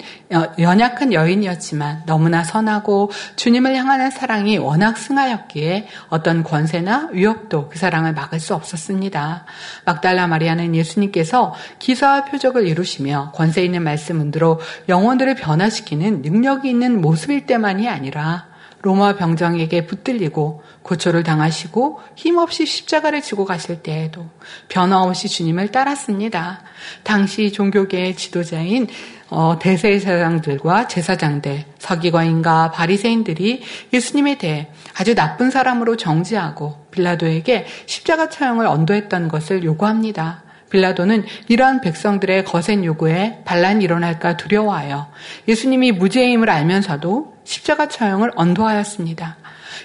연약한 0.58 1.12
여인이었지만 1.12 2.04
너무나 2.06 2.44
선하고 2.44 3.10
주님을 3.36 3.74
향하는 3.74 4.10
사랑이 4.10 4.58
워낙 4.58 4.96
승하였기에 4.96 5.88
어떤 6.08 6.42
권세나 6.42 7.10
위협도 7.12 7.68
그 7.70 7.78
사랑을 7.78 8.14
막을 8.14 8.40
수 8.40 8.54
없었습니다. 8.54 9.44
막달라 9.84 10.26
마리아는 10.26 10.74
예수님께서 10.74 11.54
기사와 11.78 12.24
표적을 12.26 12.66
이루시며 12.66 13.32
권세 13.34 13.64
있는 13.64 13.82
말씀 13.82 14.20
은으로 14.20 14.60
영혼들을 14.88 15.34
변화시키는 15.34 16.22
능력이 16.22 16.68
있는 16.68 17.00
모습일 17.00 17.46
때만이 17.46 17.88
아니라 17.88 18.53
로마 18.84 19.16
병정에게 19.16 19.86
붙들리고 19.86 20.62
고초를 20.82 21.22
당하시고 21.22 22.00
힘없이 22.16 22.66
십자가를 22.66 23.22
지고 23.22 23.46
가실 23.46 23.82
때에도 23.82 24.26
변화없이 24.68 25.26
주님을 25.26 25.72
따랐습니다. 25.72 26.60
당시 27.02 27.50
종교계의 27.50 28.14
지도자인 28.14 28.86
어, 29.30 29.58
대세사장들과 29.58 30.86
제사장들, 30.86 31.64
서기관인가 31.78 32.72
바리새인들이 32.72 33.62
예수님에 33.90 34.36
대해 34.36 34.68
아주 34.98 35.14
나쁜 35.14 35.50
사람으로 35.50 35.96
정지하고 35.96 36.86
빌라도에게 36.90 37.64
십자가 37.86 38.28
처형을 38.28 38.66
언도했던 38.66 39.28
것을 39.28 39.64
요구합니다. 39.64 40.44
빌라도는 40.68 41.24
이러한 41.48 41.80
백성들의 41.80 42.44
거센 42.44 42.84
요구에 42.84 43.40
반란이 43.46 43.82
일어날까 43.82 44.36
두려워하여 44.36 45.10
예수님이 45.48 45.92
무죄임을 45.92 46.50
알면서도 46.50 47.33
십자가 47.44 47.88
처형을 47.88 48.32
언도하였습니다. 48.34 49.36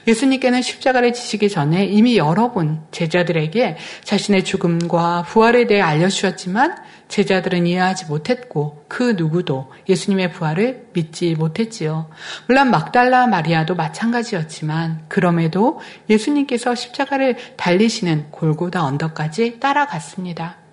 예수님께는 0.07 0.61
십자가를 0.61 1.13
지시기 1.13 1.49
전에 1.49 1.85
이미 1.85 2.17
여러 2.17 2.51
번 2.51 2.81
제자들에게 2.91 3.77
자신의 4.03 4.43
죽음과 4.43 5.23
부활에 5.27 5.67
대해 5.67 5.81
알려주셨지만 5.81 6.77
제자들은 7.07 7.65
이해하지 7.65 8.05
못했고 8.05 8.85
그 8.87 9.15
누구도 9.17 9.71
예수님의 9.89 10.31
부활을 10.31 10.89
믿지 10.93 11.33
못했지요. 11.35 12.09
물론 12.47 12.69
막달라 12.69 13.27
마리아도 13.27 13.75
마찬가지였지만 13.75 15.05
그럼에도 15.07 15.79
예수님께서 16.09 16.75
십자가를 16.75 17.37
달리시는 17.57 18.27
골고다 18.31 18.83
언덕까지 18.83 19.59
따라갔습니다. 19.59 20.68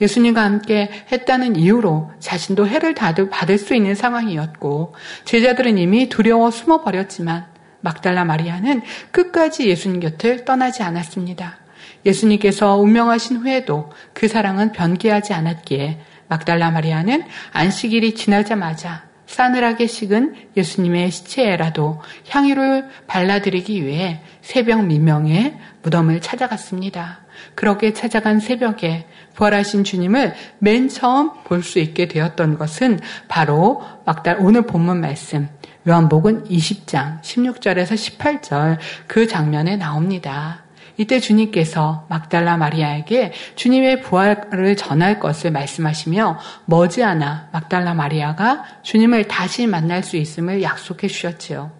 예수님과 0.00 0.42
함께 0.42 0.90
했다는 1.10 1.56
이유로 1.56 2.12
자신도 2.18 2.66
해를 2.66 2.94
받을 3.30 3.58
수 3.58 3.74
있는 3.74 3.94
상황이었고 3.94 4.94
제자들은 5.24 5.78
이미 5.78 6.08
두려워 6.08 6.50
숨어 6.50 6.82
버렸지만 6.82 7.46
막달라 7.80 8.24
마리아는 8.24 8.82
끝까지 9.10 9.68
예수님 9.68 10.00
곁을 10.00 10.44
떠나지 10.44 10.82
않았습니다. 10.82 11.58
예수님께서 12.06 12.76
운명하신 12.76 13.38
후에도 13.38 13.90
그 14.12 14.28
사랑은 14.28 14.72
변개하지 14.72 15.34
않았기에 15.34 16.00
막달라 16.28 16.70
마리아는 16.70 17.24
안식일이 17.52 18.14
지나자마자 18.14 19.04
싸늘하게 19.26 19.86
식은 19.86 20.34
예수님의 20.56 21.10
시체에라도 21.10 22.00
향유를 22.28 22.88
발라드리기 23.06 23.84
위해 23.84 24.20
새벽 24.42 24.84
미명에 24.84 25.58
무덤을 25.82 26.20
찾아갔습니다. 26.20 27.21
그렇게 27.54 27.92
찾아간 27.92 28.40
새벽에 28.40 29.06
부활하신 29.34 29.84
주님을 29.84 30.34
맨 30.58 30.88
처음 30.88 31.30
볼 31.44 31.62
수 31.62 31.78
있게 31.78 32.08
되었던 32.08 32.58
것은 32.58 33.00
바로 33.28 33.82
막달 34.04 34.36
오늘 34.40 34.62
본문 34.62 35.00
말씀 35.00 35.48
요한복음 35.88 36.44
20장 36.44 37.20
16절에서 37.22 38.18
18절 38.18 38.78
그 39.06 39.26
장면에 39.26 39.76
나옵니다. 39.76 40.62
이때 40.96 41.20
주님께서 41.20 42.06
막달라 42.08 42.56
마리아에게 42.56 43.32
주님의 43.56 44.02
부활을 44.02 44.76
전할 44.76 45.18
것을 45.18 45.50
말씀하시며 45.50 46.38
머지않아 46.66 47.48
막달라 47.52 47.94
마리아가 47.94 48.64
주님을 48.82 49.26
다시 49.26 49.66
만날 49.66 50.02
수 50.02 50.16
있음을 50.16 50.62
약속해 50.62 51.08
주셨지요. 51.08 51.72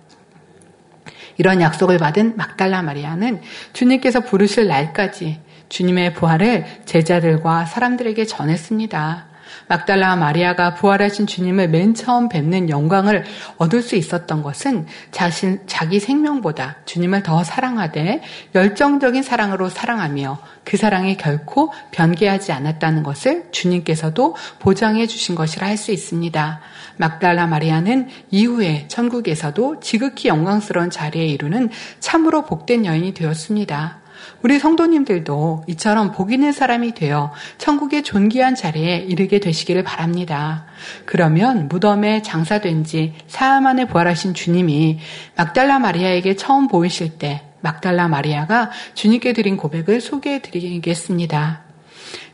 이런 1.39 1.61
약속을 1.61 1.99
받은 1.99 2.37
막달라 2.37 2.83
마리아는 2.83 3.41
주님께서 3.73 4.21
부르실 4.21 4.67
날까지 4.67 5.41
주님의 5.73 6.13
부활을 6.13 6.67
제자들과 6.85 7.65
사람들에게 7.65 8.27
전했습니다. 8.27 9.33
막달라 9.69 10.17
마리아가 10.17 10.75
부활하신 10.75 11.27
주님을 11.27 11.69
맨 11.69 11.95
처음 11.95 12.29
뵙는 12.29 12.69
영광을 12.69 13.25
얻을 13.57 13.81
수 13.81 13.97
있었던 13.97 14.43
것은 14.43 14.87
자신, 15.11 15.61
자기 15.67 15.99
생명보다 15.99 16.77
주님을 16.85 17.23
더 17.23 17.43
사랑하되 17.43 18.23
열정적인 18.55 19.23
사랑으로 19.23 19.71
사랑하며 19.71 20.39
그 20.65 20.77
사랑이 20.77 21.17
결코 21.17 21.73
변개하지 21.91 22.53
않았다는 22.53 23.03
것을 23.03 23.49
주님께서도 23.51 24.37
보장해 24.59 25.07
주신 25.07 25.35
것이라 25.35 25.67
할 25.67 25.79
수 25.79 25.91
있습니다. 25.91 26.61
막달라 26.99 27.47
마리아는 27.47 28.09
이후에 28.31 28.87
천국에서도 28.89 29.81
지극히 29.81 30.29
영광스러운 30.29 30.91
자리에 30.91 31.25
이루는 31.27 31.71
참으로 31.99 32.45
복된 32.45 32.85
여인이 32.85 33.15
되었습니다. 33.15 34.02
우리 34.43 34.59
성도님들도 34.59 35.65
이처럼 35.69 36.13
복 36.13 36.33
있는 36.33 36.53
사람이 36.53 36.95
되어 36.95 37.33
천국의 37.59 38.03
존귀한 38.03 38.55
자리에 38.55 38.99
이르게 38.99 39.41
되시기를 39.41 39.85
바랍니다. 39.85 40.67
그러면 41.05 41.69
무덤에 41.69 42.23
장사된 42.23 42.85
지 42.85 43.15
사흘 43.27 43.61
만에 43.61 43.87
부활하신 43.87 44.35
주님이 44.35 44.99
막달라 45.37 45.79
마리아에게 45.79 46.37
처음 46.37 46.69
보이실 46.69 47.19
때 47.19 47.43
막달라 47.61 48.09
마리아가 48.09 48.71
주님께 48.95 49.33
드린 49.33 49.57
고백을 49.57 50.01
소개해 50.01 50.43
드리겠습니다. 50.43 51.63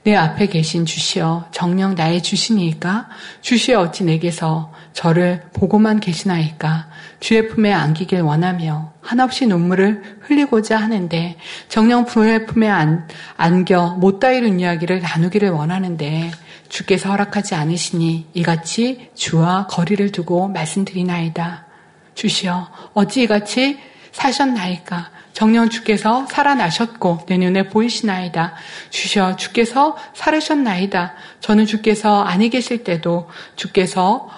내 0.04 0.14
앞에 0.14 0.46
계신 0.46 0.86
주시여 0.86 1.48
정령 1.50 1.94
나의 1.94 2.22
주시니까 2.22 3.08
주시여 3.42 3.78
어찌 3.80 4.04
내게서 4.04 4.72
저를 4.94 5.42
보고만 5.52 6.00
계시나이까 6.00 6.88
주의 7.20 7.48
품에 7.48 7.72
안기길 7.72 8.20
원하며 8.20 8.92
한없이 9.00 9.46
눈물을 9.46 10.18
흘리고자 10.20 10.76
하는데 10.76 11.36
정령 11.68 12.06
주의 12.06 12.46
품에 12.46 12.68
안, 12.68 13.08
안겨 13.36 13.96
못다 13.98 14.30
이룬 14.30 14.60
이야기를 14.60 15.00
나누기를 15.00 15.50
원하는데 15.50 16.30
주께서 16.68 17.10
허락하지 17.10 17.54
않으시니 17.54 18.28
이같이 18.34 19.10
주와 19.14 19.66
거리를 19.66 20.12
두고 20.12 20.48
말씀드리나이다. 20.48 21.66
주시여 22.14 22.70
어찌 22.94 23.22
이같이 23.22 23.78
사셨나이까 24.12 25.10
정령 25.32 25.70
주께서 25.70 26.26
살아나셨고 26.26 27.26
내 27.28 27.38
눈에 27.38 27.68
보이시나이다. 27.68 28.54
주시여 28.90 29.36
주께서 29.36 29.96
살으셨나이다. 30.14 31.14
저는 31.40 31.66
주께서 31.66 32.22
아니 32.22 32.50
계실 32.50 32.82
때도 32.82 33.28
주께서 33.54 34.28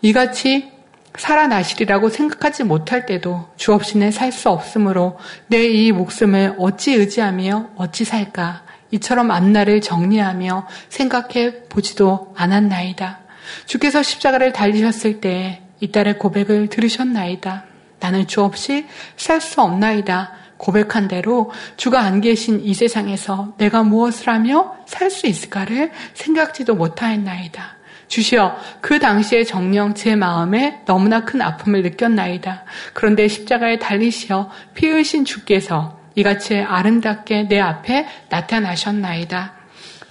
이같이 0.00 0.75
살아나시리라고 1.18 2.08
생각하지 2.08 2.64
못할 2.64 3.06
때도 3.06 3.48
주 3.56 3.72
없이는 3.72 4.10
살 4.10 4.32
수 4.32 4.50
없으므로 4.50 5.18
내 5.48 5.66
이 5.66 5.92
목숨을 5.92 6.56
어찌 6.58 6.92
의지하며 6.92 7.70
어찌 7.76 8.04
살까 8.04 8.62
이처럼 8.90 9.30
앞날을 9.30 9.80
정리하며 9.80 10.66
생각해 10.88 11.64
보지도 11.68 12.34
않았나이다. 12.36 13.20
주께서 13.66 14.02
십자가를 14.02 14.52
달리셨을 14.52 15.20
때이 15.20 15.92
딸의 15.92 16.18
고백을 16.18 16.68
들으셨나이다. 16.68 17.64
나는 18.00 18.26
주 18.26 18.42
없이 18.42 18.86
살 19.16 19.40
수 19.40 19.60
없나이다. 19.62 20.32
고백한 20.56 21.08
대로 21.08 21.50
주가 21.76 22.00
안 22.00 22.20
계신 22.20 22.60
이 22.64 22.72
세상에서 22.74 23.54
내가 23.58 23.82
무엇을 23.82 24.28
하며 24.28 24.74
살 24.86 25.10
수 25.10 25.26
있을까를 25.26 25.92
생각지도 26.14 26.74
못하였나이다. 26.74 27.75
주시어 28.08 28.56
그 28.80 28.98
당시에 28.98 29.44
정령 29.44 29.94
제 29.94 30.16
마음에 30.16 30.80
너무나 30.86 31.24
큰 31.24 31.42
아픔을 31.42 31.82
느꼈나이다. 31.82 32.64
그런데 32.92 33.28
십자가에 33.28 33.78
달리시어 33.78 34.50
피 34.74 34.88
흘신 34.88 35.24
주께서 35.24 35.98
이같이 36.14 36.56
아름답게 36.58 37.48
내 37.48 37.60
앞에 37.60 38.06
나타나셨나이다. 38.28 39.54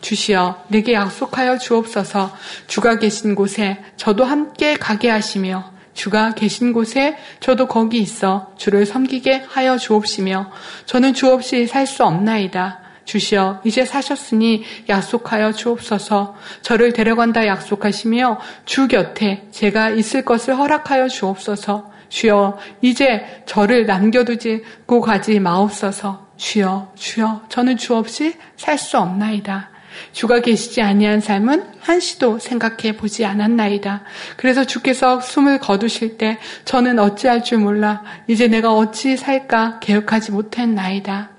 주시어 0.01 0.65
내게 0.67 0.93
약속하여 0.93 1.57
주옵소서 1.57 2.35
주가 2.67 2.99
계신 2.99 3.33
곳에 3.33 3.81
저도 3.97 4.23
함께 4.23 4.75
가게 4.75 5.09
하시며 5.09 5.71
주가 5.95 6.35
계신 6.35 6.73
곳에 6.73 7.17
저도 7.39 7.67
거기 7.67 7.97
있어 7.99 8.51
주를 8.57 8.85
섬기게 8.85 9.45
하여 9.47 9.77
주옵시며 9.77 10.51
저는 10.85 11.13
주 11.13 11.31
없이 11.31 11.65
살 11.65 11.87
수 11.87 12.03
없나이다. 12.03 12.84
주시어 13.05 13.61
이제 13.63 13.85
사셨으니 13.85 14.63
약속하여 14.89 15.53
주옵소서 15.53 16.35
저를 16.61 16.93
데려간다 16.93 17.47
약속하시며 17.47 18.39
주 18.65 18.87
곁에 18.87 19.47
제가 19.51 19.91
있을 19.91 20.25
것을 20.25 20.57
허락하여 20.57 21.07
주옵소서 21.07 21.91
주여 22.09 22.57
이제 22.81 23.43
저를 23.45 23.85
남겨두지고 23.85 25.01
가지 25.01 25.39
마옵소서 25.39 26.27
주여 26.37 26.91
주여 26.95 27.43
저는 27.49 27.77
주 27.77 27.95
없이 27.95 28.35
살 28.57 28.77
수 28.77 28.97
없나이다. 28.97 29.69
주가 30.11 30.41
계시지 30.41 30.81
아니한 30.81 31.21
삶은 31.21 31.63
한시도 31.79 32.39
생각해 32.39 32.97
보지 32.97 33.25
않았나이다. 33.25 34.03
그래서 34.35 34.65
주께서 34.65 35.21
숨을 35.21 35.59
거두실 35.59 36.17
때 36.17 36.37
저는 36.65 36.99
어찌할 36.99 37.43
줄 37.43 37.59
몰라 37.59 38.03
이제 38.27 38.47
내가 38.47 38.73
어찌 38.73 39.15
살까 39.15 39.79
계획하지 39.79 40.31
못했나이다. 40.31 41.34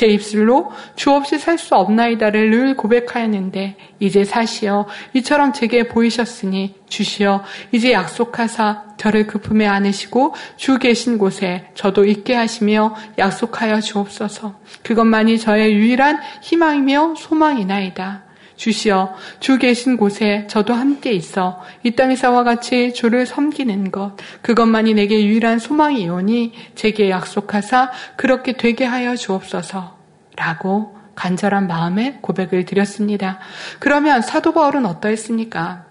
제 0.00 0.06
입술로 0.06 0.72
주 0.96 1.10
없이 1.10 1.38
살 1.38 1.58
수 1.58 1.74
없나이다를 1.74 2.48
늘 2.48 2.74
고백하였는데 2.74 3.76
이제 3.98 4.24
사시어 4.24 4.86
이처럼 5.12 5.52
제게 5.52 5.88
보이셨으니 5.88 6.74
주시어 6.88 7.44
이제 7.70 7.92
약속하사 7.92 8.96
저를 8.96 9.26
그 9.26 9.40
품에 9.40 9.66
안으시고 9.66 10.34
주 10.56 10.78
계신 10.78 11.18
곳에 11.18 11.66
저도 11.74 12.06
있게 12.06 12.34
하시며 12.34 12.94
약속하여 13.18 13.82
주옵소서. 13.82 14.58
그것만이 14.82 15.38
저의 15.38 15.74
유일한 15.74 16.18
희망이며 16.40 17.16
소망이나이다. 17.18 18.29
주시어 18.60 19.14
주 19.40 19.58
계신 19.58 19.96
곳에 19.96 20.46
저도 20.46 20.74
함께 20.74 21.12
있어 21.12 21.62
이 21.82 21.92
땅에서와 21.92 22.44
같이 22.44 22.92
주를 22.92 23.24
섬기는 23.24 23.90
것 23.90 24.16
그것만이 24.42 24.92
내게 24.92 25.24
유일한 25.24 25.58
소망이오니 25.58 26.52
제게 26.74 27.08
약속하사 27.08 27.90
그렇게 28.16 28.52
되게 28.52 28.84
하여 28.84 29.16
주옵소서 29.16 29.96
라고 30.36 30.94
간절한 31.14 31.66
마음에 31.66 32.18
고백을 32.20 32.64
드렸습니다. 32.64 33.38
그러면 33.78 34.22
사도 34.22 34.52
바울은 34.52 34.86
어떠했습니까? 34.86 35.84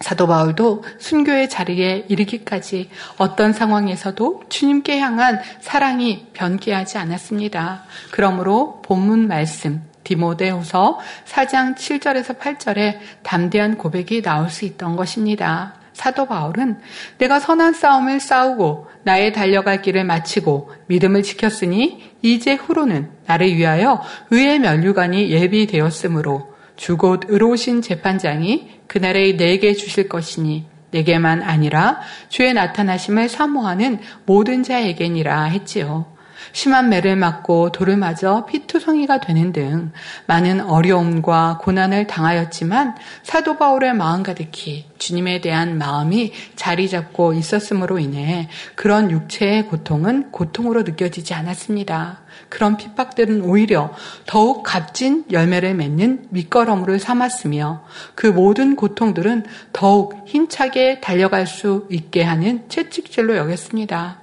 사도 0.00 0.26
바울도 0.26 0.84
순교의 0.98 1.48
자리에 1.48 2.04
이르기까지 2.08 2.90
어떤 3.16 3.52
상황에서도 3.54 4.44
주님께 4.50 4.98
향한 4.98 5.40
사랑이 5.60 6.26
변기하지 6.34 6.98
않았습니다. 6.98 7.84
그러므로 8.10 8.82
본문 8.82 9.28
말씀 9.28 9.82
디모데후서 10.06 10.98
4장 11.26 11.74
7절에서 11.74 12.38
8절에 12.38 12.98
담대한 13.22 13.76
고백이 13.76 14.22
나올 14.22 14.48
수 14.48 14.64
있던 14.64 14.96
것입니다. 14.96 15.74
사도 15.92 16.26
바울은 16.26 16.78
내가 17.18 17.40
선한 17.40 17.72
싸움을 17.72 18.20
싸우고 18.20 18.86
나의 19.02 19.32
달려갈 19.32 19.82
길을 19.82 20.04
마치고 20.04 20.70
믿음을 20.86 21.22
지켰으니 21.22 22.12
이제 22.22 22.54
후로는 22.54 23.10
나를 23.26 23.56
위하여 23.56 24.02
의의 24.30 24.60
면류관이 24.60 25.30
예비되었으므로 25.30 26.54
주곧 26.76 27.22
의로우신 27.28 27.82
재판장이 27.82 28.82
그날에 28.86 29.36
내게 29.36 29.72
주실 29.72 30.08
것이니 30.08 30.66
내게만 30.90 31.42
아니라 31.42 32.00
주의 32.28 32.52
나타나심을 32.52 33.28
사모하는 33.28 34.00
모든 34.26 34.62
자에게니라 34.62 35.44
했지요. 35.44 36.15
심한 36.56 36.88
매를 36.88 37.16
맞고 37.16 37.70
돌을 37.72 37.98
맞아 37.98 38.46
피투성이가 38.46 39.20
되는 39.20 39.52
등 39.52 39.92
많은 40.24 40.62
어려움과 40.62 41.58
고난을 41.60 42.06
당하였지만 42.06 42.94
사도 43.22 43.58
바울의 43.58 43.92
마음 43.92 44.22
가득히 44.22 44.86
주님에 44.96 45.42
대한 45.42 45.76
마음이 45.76 46.32
자리 46.54 46.88
잡고 46.88 47.34
있었으므로 47.34 47.98
인해 47.98 48.48
그런 48.74 49.10
육체의 49.10 49.66
고통은 49.66 50.32
고통으로 50.32 50.84
느껴지지 50.84 51.34
않았습니다. 51.34 52.22
그런 52.48 52.78
핍박들은 52.78 53.42
오히려 53.42 53.92
더욱 54.24 54.62
값진 54.62 55.26
열매를 55.30 55.74
맺는 55.74 56.28
밑거름으로 56.30 56.96
삼았으며 56.96 57.84
그 58.14 58.28
모든 58.28 58.76
고통들은 58.76 59.44
더욱 59.74 60.24
힘차게 60.26 61.00
달려갈 61.02 61.46
수 61.46 61.86
있게 61.90 62.22
하는 62.22 62.66
채찍질로 62.70 63.36
여겼습니다. 63.36 64.20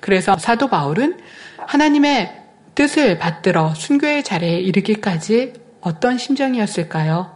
그래서 0.00 0.38
사도 0.38 0.68
바울은 0.68 1.18
하나님의 1.66 2.42
뜻을 2.74 3.18
받들어 3.18 3.74
순교의 3.74 4.22
자리에 4.24 4.60
이르기까지 4.60 5.54
어떤 5.80 6.18
심정이었을까요? 6.18 7.34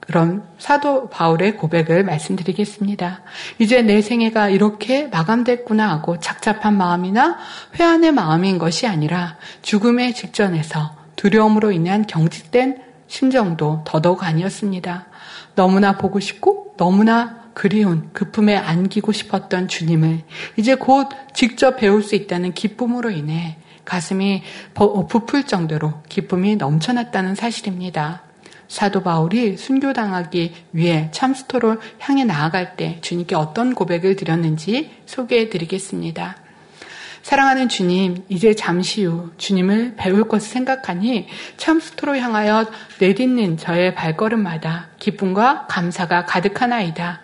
그럼 0.00 0.46
사도 0.58 1.08
바울의 1.08 1.56
고백을 1.56 2.04
말씀드리겠습니다. 2.04 3.22
이제 3.58 3.80
내 3.82 4.02
생애가 4.02 4.50
이렇게 4.50 5.06
마감됐구나 5.06 5.88
하고 5.88 6.18
착잡한 6.18 6.76
마음이나 6.76 7.38
회한의 7.78 8.12
마음인 8.12 8.58
것이 8.58 8.86
아니라 8.86 9.36
죽음의 9.62 10.14
직전에서 10.14 10.96
두려움으로 11.16 11.72
인한 11.72 12.06
경직된 12.06 12.82
심정도 13.06 13.82
더더욱 13.86 14.24
아니었습니다. 14.24 15.06
너무나 15.54 15.96
보고 15.96 16.20
싶고 16.20 16.74
너무나 16.76 17.43
그리운 17.54 18.10
그 18.12 18.30
품에 18.30 18.56
안기고 18.56 19.12
싶었던 19.12 19.68
주님을 19.68 20.22
이제 20.56 20.74
곧 20.74 21.08
직접 21.32 21.76
배울 21.76 22.02
수 22.02 22.14
있다는 22.14 22.52
기쁨으로 22.52 23.10
인해 23.10 23.56
가슴이 23.84 24.42
어, 24.74 25.06
부풀 25.06 25.44
정도로 25.44 26.02
기쁨이 26.08 26.56
넘쳐났다는 26.56 27.34
사실입니다. 27.34 28.22
사도 28.66 29.02
바울이 29.02 29.56
순교당하기 29.56 30.52
위해 30.72 31.08
참스토를 31.12 31.78
향해 32.00 32.24
나아갈 32.24 32.76
때 32.76 32.98
주님께 33.02 33.34
어떤 33.34 33.74
고백을 33.74 34.16
드렸는지 34.16 34.90
소개해 35.06 35.50
드리겠습니다. 35.50 36.36
사랑하는 37.22 37.68
주님, 37.70 38.24
이제 38.28 38.54
잠시 38.54 39.04
후 39.04 39.30
주님을 39.38 39.94
배울 39.96 40.28
것을 40.28 40.46
생각하니 40.46 41.26
참스토로 41.56 42.16
향하여 42.16 42.66
내딛는 43.00 43.56
저의 43.56 43.94
발걸음마다 43.94 44.88
기쁨과 44.98 45.66
감사가 45.68 46.26
가득하나이다. 46.26 47.22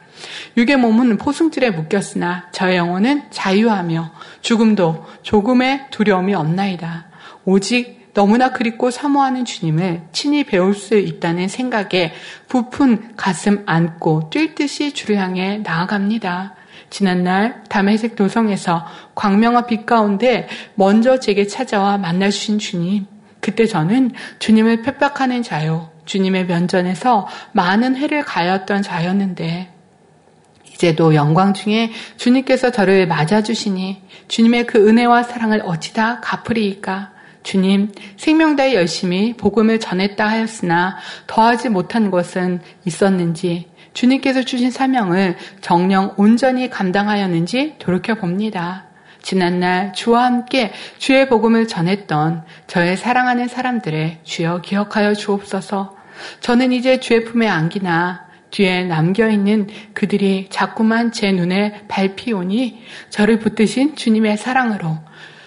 육의 0.56 0.76
몸은 0.76 1.16
포승줄에 1.16 1.70
묶였으나 1.70 2.48
저의 2.52 2.76
영혼은 2.76 3.24
자유하며 3.30 4.12
죽음도 4.42 5.06
조금의 5.22 5.86
두려움이 5.90 6.34
없나이다. 6.34 7.06
오직 7.44 8.00
너무나 8.12 8.52
그립고 8.52 8.90
사모하는 8.90 9.44
주님을 9.44 10.02
친히 10.12 10.44
배울 10.44 10.74
수 10.74 10.96
있다는 10.98 11.48
생각에 11.48 12.12
부푼 12.48 13.14
가슴 13.16 13.62
안고 13.66 14.30
뛸 14.30 14.54
듯이 14.54 14.92
주를 14.92 15.16
향해 15.16 15.58
나아갑니다. 15.58 16.56
지난날 16.90 17.62
담에색 17.68 18.16
도성에서 18.16 18.84
광명과 19.14 19.66
빛 19.66 19.86
가운데 19.86 20.48
먼저 20.74 21.20
제게 21.20 21.46
찾아와 21.46 21.98
만나 21.98 22.30
주신 22.30 22.58
주님. 22.58 23.06
그때 23.40 23.66
저는 23.66 24.12
주님을 24.38 24.82
핍박하는 24.82 25.42
자요. 25.42 25.90
주님의 26.04 26.46
면전에서 26.46 27.28
많은 27.52 27.96
해를 27.96 28.24
가였던 28.24 28.82
자였는데 28.82 29.72
이제도 30.80 31.14
영광 31.14 31.52
중에 31.52 31.90
주님께서 32.16 32.70
저를 32.70 33.06
맞아주시니 33.06 34.02
주님의 34.28 34.66
그 34.66 34.88
은혜와 34.88 35.24
사랑을 35.24 35.60
어찌다 35.62 36.20
갚으리이까? 36.20 37.10
주님, 37.42 37.92
생명 38.16 38.56
다해 38.56 38.74
열심히 38.74 39.34
복음을 39.36 39.78
전했다 39.78 40.26
하였으나 40.26 40.96
더하지 41.26 41.68
못한 41.68 42.10
것은 42.10 42.62
있었는지 42.86 43.68
주님께서 43.92 44.42
주신 44.42 44.70
사명을 44.70 45.36
정령 45.60 46.14
온전히 46.16 46.70
감당하였는지 46.70 47.74
돌이켜 47.78 48.14
봅니다. 48.14 48.86
지난날 49.20 49.92
주와 49.92 50.24
함께 50.24 50.72
주의 50.96 51.28
복음을 51.28 51.68
전했던 51.68 52.44
저의 52.66 52.96
사랑하는 52.96 53.48
사람들의 53.48 54.20
주여 54.24 54.62
기억하여 54.62 55.12
주옵소서. 55.12 55.94
저는 56.40 56.72
이제 56.72 57.00
주의 57.00 57.22
품에 57.24 57.46
안기나 57.48 58.29
뒤에 58.50 58.84
남겨있는 58.84 59.68
그들이 59.94 60.48
자꾸만 60.50 61.12
제 61.12 61.32
눈에 61.32 61.86
밟히오니 61.88 62.82
저를 63.10 63.38
붙드신 63.38 63.96
주님의 63.96 64.36
사랑으로 64.36 64.98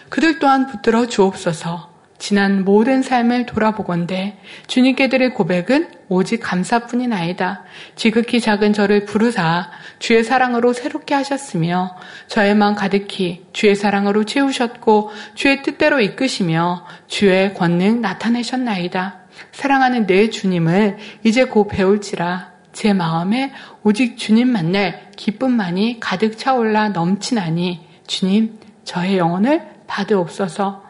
그들 0.09 0.39
또한 0.39 0.67
붙들어 0.67 1.07
주옵소서 1.07 1.93
지난 2.23 2.63
모든 2.63 3.01
삶을 3.01 3.47
돌아보건대 3.47 4.37
주님께 4.67 5.09
드릴 5.09 5.33
고백은 5.33 5.89
오직 6.07 6.37
감사뿐인 6.37 7.11
아이다. 7.11 7.63
지극히 7.95 8.39
작은 8.39 8.71
저를 8.71 9.03
부르사 9.03 9.69
주의 9.99 10.23
사랑으로 10.23 10.71
새롭게 10.71 11.15
하셨으며 11.15 11.97
저의 12.27 12.55
마음 12.55 12.75
가득히 12.75 13.45
주의 13.51 13.75
사랑으로 13.75 14.23
채우셨고 14.23 15.11
주의 15.35 15.61
뜻대로 15.63 15.99
이끄시며 15.99 16.85
주의 17.07 17.53
권능 17.53 17.99
나타내셨나이다. 17.99 19.19
사랑하는 19.51 20.05
내 20.05 20.29
주님을 20.29 20.97
이제 21.25 21.43
곧 21.43 21.67
배울지라 21.67 22.52
제 22.73 22.91
마음에 22.91 23.53
오직 23.83 24.17
주님 24.17 24.51
만날 24.51 25.11
기쁨만이 25.15 25.99
가득 25.99 26.37
차올라 26.37 26.89
넘치나니 26.89 27.87
주님 28.07 28.59
저의 28.83 29.17
영혼을 29.17 29.65
받으옵소서. 29.87 30.83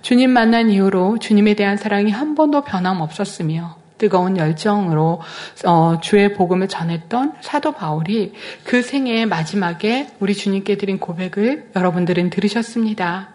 주님 0.00 0.30
만난 0.30 0.70
이후로 0.70 1.18
주님에 1.18 1.54
대한 1.54 1.76
사랑이 1.76 2.10
한 2.10 2.34
번도 2.34 2.62
변함없었으며 2.62 3.76
뜨거운 3.98 4.36
열정으로 4.36 5.20
어, 5.66 6.00
주의 6.00 6.32
복음을 6.32 6.68
전했던 6.68 7.34
사도 7.40 7.72
바울이 7.72 8.32
그 8.64 8.82
생애의 8.82 9.26
마지막에 9.26 10.08
우리 10.20 10.34
주님께 10.34 10.76
드린 10.76 10.98
고백을 10.98 11.70
여러분들은 11.74 12.30
들으셨습니다. 12.30 13.30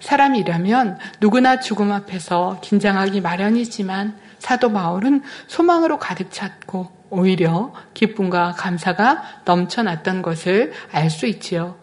사람이라면 0.00 0.98
누구나 1.20 1.60
죽음 1.60 1.92
앞에서 1.92 2.58
긴장하기 2.60 3.20
마련이지만 3.20 4.16
사도 4.38 4.72
바울은 4.72 5.22
소망으로 5.46 5.98
가득 5.98 6.30
찼고 6.30 6.96
오히려 7.10 7.72
기쁨과 7.94 8.52
감사가 8.52 9.22
넘쳐났던 9.44 10.22
것을 10.22 10.72
알 10.92 11.10
수 11.10 11.26
있지요. 11.26 11.76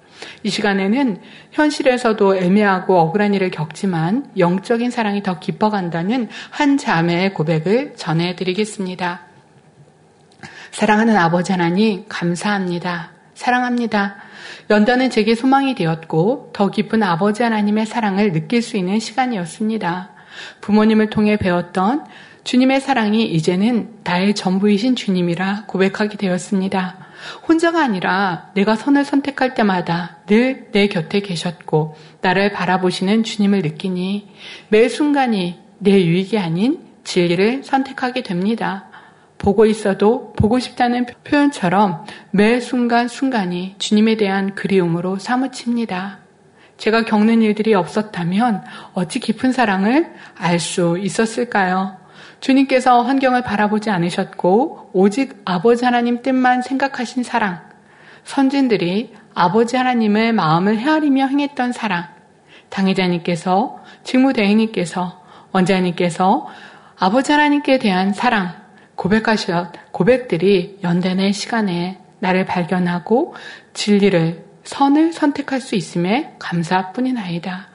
이 0.43 0.49
시간에는 0.49 1.21
현실에서도 1.51 2.35
애매하고 2.37 2.97
억울한 2.99 3.33
일을 3.33 3.51
겪지만 3.51 4.31
영적인 4.37 4.91
사랑이 4.91 5.23
더 5.23 5.39
깊어간다는 5.39 6.29
한 6.49 6.77
자매의 6.77 7.33
고백을 7.33 7.95
전해드리겠습니다. 7.95 9.21
사랑하는 10.71 11.15
아버지 11.17 11.51
하나님, 11.51 12.05
감사합니다. 12.07 13.11
사랑합니다. 13.33 14.15
연단은 14.69 15.09
제게 15.09 15.35
소망이 15.35 15.75
되었고 15.75 16.51
더 16.53 16.69
깊은 16.69 17.03
아버지 17.03 17.43
하나님의 17.43 17.85
사랑을 17.85 18.31
느낄 18.31 18.61
수 18.61 18.77
있는 18.77 18.99
시간이었습니다. 18.99 20.11
부모님을 20.61 21.09
통해 21.09 21.37
배웠던 21.37 22.05
주님의 22.43 22.81
사랑이 22.81 23.25
이제는 23.25 23.99
나의 24.03 24.35
전부이신 24.35 24.95
주님이라 24.95 25.65
고백하게 25.67 26.17
되었습니다. 26.17 26.97
혼자가 27.47 27.81
아니라 27.81 28.51
내가 28.53 28.75
선을 28.75 29.05
선택할 29.05 29.53
때마다 29.53 30.17
늘 30.27 30.71
내 30.73 30.87
곁에 30.87 31.21
계셨고 31.21 31.95
나를 32.21 32.51
바라보시는 32.51 33.23
주님을 33.23 33.61
느끼니 33.61 34.27
매 34.69 34.89
순간이 34.89 35.59
내 35.79 36.03
유익이 36.03 36.37
아닌 36.37 36.79
진리를 37.03 37.63
선택하게 37.63 38.23
됩니다. 38.23 38.89
보고 39.37 39.65
있어도 39.65 40.33
보고 40.33 40.57
싶다는 40.59 41.05
표현처럼 41.23 42.05
매 42.31 42.59
순간순간이 42.59 43.75
주님에 43.77 44.17
대한 44.17 44.55
그리움으로 44.55 45.19
사무칩니다. 45.19 46.19
제가 46.77 47.05
겪는 47.05 47.41
일들이 47.41 47.73
없었다면 47.73 48.63
어찌 48.93 49.19
깊은 49.19 49.51
사랑을 49.51 50.13
알 50.35 50.59
수 50.59 50.97
있었을까요? 50.97 52.02
주님께서 52.43 53.03
환경을 53.03 53.41
바라보지 53.41 53.89
않으셨고 53.89 54.89
오직 54.91 55.41
아버지 55.45 55.85
하나님 55.85 56.21
뜻만 56.21 56.61
생각하신 56.61 57.23
사랑, 57.23 57.61
선진들이 58.25 59.13
아버지 59.33 59.77
하나님의 59.77 60.33
마음을 60.33 60.77
헤아리며 60.77 61.27
행했던 61.27 61.71
사랑, 61.71 62.05
당회자님께서 62.67 63.81
직무대행님께서 64.03 65.23
원장님께서 65.53 66.47
아버지 66.99 67.31
하나님께 67.31 67.79
대한 67.79 68.11
사랑 68.11 68.53
고백하셨 68.95 69.71
고백들이 69.93 70.79
연단의 70.83 71.31
시간에 71.31 71.97
나를 72.19 72.45
발견하고 72.45 73.35
진리를 73.71 74.43
선을 74.65 75.13
선택할 75.13 75.61
수 75.61 75.75
있음에 75.75 76.35
감사뿐이나이다. 76.39 77.69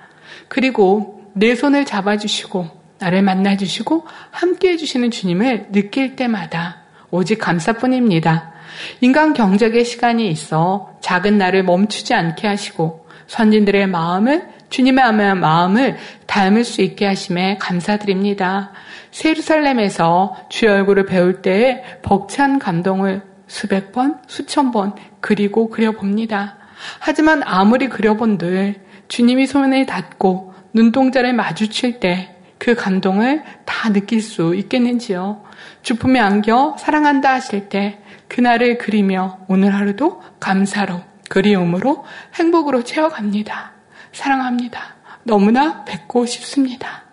그리고 0.49 1.25
내 1.33 1.55
손을 1.55 1.87
잡아주시고 1.87 2.78
나를 2.99 3.23
만나 3.23 3.57
주시고 3.57 4.07
함께 4.31 4.71
해주시는 4.71 5.11
주님을 5.11 5.69
느낄 5.73 6.17
때마다 6.17 6.83
오직 7.11 7.39
감사뿐입니다. 7.39 8.53
인간 9.01 9.33
경적의 9.33 9.85
시간이 9.85 10.29
있어 10.31 10.97
작은 11.01 11.39
나를 11.39 11.65
멈추지 11.65 12.15
않게 12.15 12.47
하시고 12.47 13.07
선진들의 13.27 13.87
마음을 13.89 14.49
주님의 14.71 15.35
마음을 15.37 15.97
닮을 16.27 16.65
수 16.65 16.83
있게 16.83 17.07
하심에 17.07 17.57
감사드립니다. 17.59 18.73
세루살렘에서 19.11 20.37
주의 20.51 20.71
얼굴을 20.71 21.07
배울 21.07 21.41
때에 21.41 21.83
벅찬 22.03 22.59
감동을 22.59 23.23
수백 23.47 23.93
번, 23.93 24.19
수천 24.27 24.71
번 24.73 24.95
그리고 25.21 25.71
그려봅니다. 25.71 26.57
하지만 26.99 27.43
아무리 27.45 27.89
그려본들 27.89 28.75
주님이 29.09 29.47
소문을 29.47 29.87
닫고 29.87 30.55
눈동자를 30.75 31.33
마주칠 31.33 31.99
때 31.99 32.37
그 32.59 32.75
감동을 32.75 33.43
다 33.65 33.93
느낄 33.93 34.21
수 34.21 34.55
있겠는지요. 34.55 35.43
주품에 35.83 36.21
안겨 36.21 36.77
사랑한다 36.79 37.33
하실 37.33 37.69
때 37.69 37.99
그날을 38.29 38.79
그리며 38.79 39.39
오늘 39.49 39.75
하루도 39.75 40.23
감사로 40.41 41.01
그리움으로 41.29 42.05
행복으로 42.35 42.85
채워갑니다. 42.85 43.73
사랑합니다. 44.13 44.97
너무나 45.23 45.85
뵙고 45.85 46.27
싶습니다. 46.27 47.05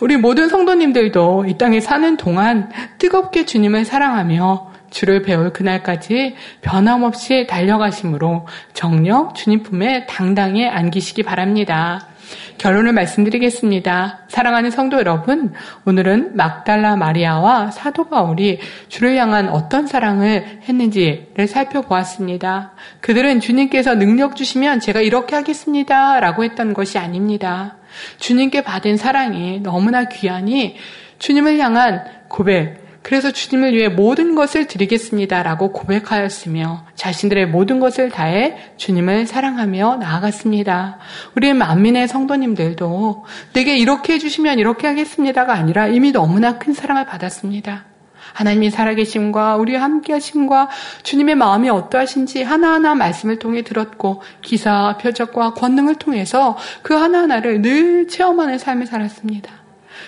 우리 0.00 0.16
모든 0.16 0.48
성도님들도 0.48 1.46
이 1.46 1.58
땅에 1.58 1.80
사는 1.80 2.16
동안 2.16 2.70
뜨겁게 2.98 3.44
주님을 3.44 3.84
사랑하며 3.84 4.70
주를 4.90 5.22
배울 5.22 5.52
그날까지 5.52 6.34
변함없이 6.62 7.46
달려가심으로 7.48 8.46
정력 8.72 9.34
주님 9.34 9.62
품에 9.62 10.06
당당히 10.06 10.66
안기시기 10.66 11.22
바랍니다. 11.22 12.08
결론을 12.58 12.92
말씀드리겠습니다. 12.92 14.20
사랑하는 14.28 14.70
성도 14.70 14.98
여러분, 14.98 15.52
오늘은 15.84 16.36
막달라 16.36 16.96
마리아와 16.96 17.70
사도 17.70 18.08
바울이 18.08 18.58
주를 18.88 19.16
향한 19.16 19.48
어떤 19.48 19.86
사랑을 19.86 20.60
했는지를 20.68 21.46
살펴보았습니다. 21.46 22.72
그들은 23.00 23.40
주님께서 23.40 23.94
능력 23.94 24.36
주시면 24.36 24.80
제가 24.80 25.00
이렇게 25.00 25.36
하겠습니다. 25.36 26.20
라고 26.20 26.44
했던 26.44 26.74
것이 26.74 26.98
아닙니다. 26.98 27.76
주님께 28.18 28.62
받은 28.62 28.96
사랑이 28.96 29.60
너무나 29.60 30.04
귀하니 30.04 30.76
주님을 31.18 31.58
향한 31.58 32.04
고백, 32.28 32.79
그래서 33.02 33.30
주님을 33.30 33.74
위해 33.74 33.88
모든 33.88 34.34
것을 34.34 34.66
드리겠습니다라고 34.66 35.72
고백하였으며 35.72 36.86
자신들의 36.94 37.48
모든 37.48 37.80
것을 37.80 38.10
다해 38.10 38.56
주님을 38.76 39.26
사랑하며 39.26 39.96
나아갔습니다. 39.96 40.98
우리 41.34 41.52
만민의 41.54 42.08
성도님들도 42.08 43.24
내게 43.54 43.76
이렇게 43.76 44.14
해주시면 44.14 44.58
이렇게 44.58 44.86
하겠습니다가 44.86 45.54
아니라 45.54 45.88
이미 45.88 46.12
너무나 46.12 46.58
큰 46.58 46.74
사랑을 46.74 47.06
받았습니다. 47.06 47.86
하나님이 48.32 48.70
살아계심과 48.70 49.56
우리와 49.56 49.82
함께하심과 49.82 50.68
주님의 51.02 51.34
마음이 51.34 51.68
어떠하신지 51.68 52.42
하나하나 52.42 52.94
말씀을 52.94 53.38
통해 53.38 53.62
들었고 53.62 54.22
기사, 54.42 54.96
표적과 54.98 55.54
권능을 55.54 55.96
통해서 55.96 56.56
그 56.82 56.94
하나하나를 56.94 57.62
늘 57.62 58.08
체험하는 58.08 58.58
삶을 58.58 58.86
살았습니다. 58.86 59.59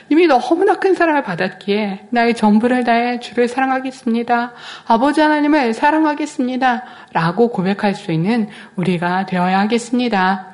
이미 0.09 0.27
너무나 0.27 0.79
큰 0.79 0.95
사랑을 0.95 1.23
받았기에 1.23 2.09
나의 2.11 2.35
전부를 2.35 2.85
다해 2.85 3.21
주를 3.21 3.49
사랑하겠습니다. 3.49 4.53
아버지 4.87 5.21
하나님을 5.21 5.75
사랑하겠습니다. 5.75 6.85
라고 7.13 7.49
고백할 7.49 7.95
수 7.95 8.13
있는 8.13 8.49
우리가 8.77 9.27
되어야 9.27 9.61
하겠습니다. 9.61 10.53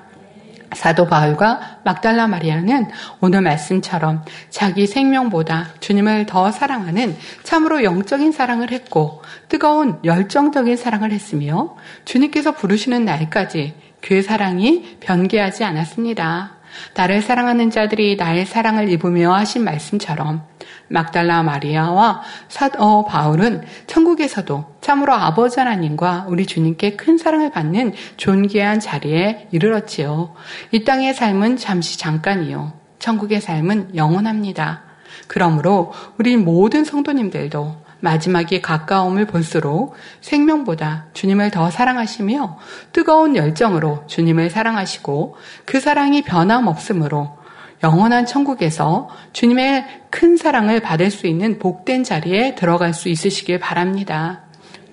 사도 0.73 1.07
바울과 1.07 1.81
막달라 1.85 2.27
마리아는 2.27 2.89
오늘 3.21 3.41
말씀처럼 3.41 4.25
자기 4.51 4.87
생명보다 4.87 5.69
주님을 5.81 6.27
더 6.27 6.51
사랑하는 6.51 7.17
참으로 7.43 7.83
영적인 7.85 8.33
사랑을 8.33 8.71
했고 8.71 9.23
뜨거운 9.49 9.99
열정적인 10.05 10.77
사랑을 10.77 11.13
했으며 11.13 11.77
주님께서 12.05 12.53
부르시는 12.53 13.05
날까지 13.05 13.75
그 14.01 14.23
사랑이 14.23 14.99
변개하지 15.01 15.65
않았습니다. 15.65 16.58
나를 16.95 17.23
사랑하는 17.23 17.71
자들이 17.71 18.17
나의 18.17 18.47
사랑을 18.47 18.89
입으며 18.91 19.35
하신 19.35 19.65
말씀처럼 19.65 20.43
막달라 20.89 21.43
마리아와 21.43 22.23
사도 22.49 23.05
바울은 23.05 23.63
천국에서도 23.87 24.77
참으로 24.81 25.13
아버지 25.15 25.61
하나님과 25.61 26.27
우리 26.29 26.47
주님께 26.47 26.97
큰 26.97 27.19
사랑을 27.19 27.51
받는 27.51 27.93
존귀한 28.17 28.81
자리에 28.81 29.49
이르렀지요. 29.51 30.35
이 30.73 30.85
땅의 30.85 31.15
삶은 31.15 31.57
잠시 31.57 31.99
잠깐이요. 31.99 32.73
천국의 32.99 33.41
삶은 33.41 33.95
영원합니다. 33.97 34.83
그러므로 35.27 35.93
우리 36.19 36.37
모든 36.37 36.85
성도님들도 36.85 37.88
마지막이 38.01 38.63
가까움을 38.63 39.27
볼수록 39.27 39.95
생명보다 40.21 41.07
주님을 41.15 41.51
더 41.51 41.71
사랑하시며 41.71 42.59
뜨거운 42.93 43.37
열정으로 43.37 44.05
주님을 44.07 44.51
사랑하시고 44.51 45.37
그 45.65 45.81
사랑이 45.81 46.23
변함없으므로 46.23 47.37
영원한 47.83 48.27
천국에서 48.27 49.09
주님의 49.33 49.85
큰 50.11 50.37
사랑을 50.37 50.81
받을 50.81 51.11
수 51.11 51.27
있는 51.27 51.59
복된 51.59 52.05
자리에 52.05 52.55
들어갈 52.55 52.93
수 52.93 53.09
있으시길 53.09 53.61
바랍니다. 53.61 54.43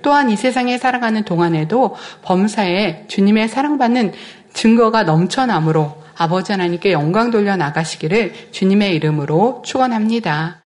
또한 0.02 0.30
이 0.30 0.36
세상에 0.36 0.78
살아가는 0.78 1.24
동안에도 1.24 1.96
범사에 2.22 3.08
주님의 3.08 3.48
사랑받는 3.48 4.14
증거가 4.54 5.04
넘쳐나므로 5.04 6.04
아버지 6.16 6.52
하나님께 6.52 6.92
영광 6.92 7.32
돌려 7.32 7.58
나가시기를 7.58 8.52
주님의 8.52 8.96
이름으로 8.96 9.64
축원합니다. 9.66 10.65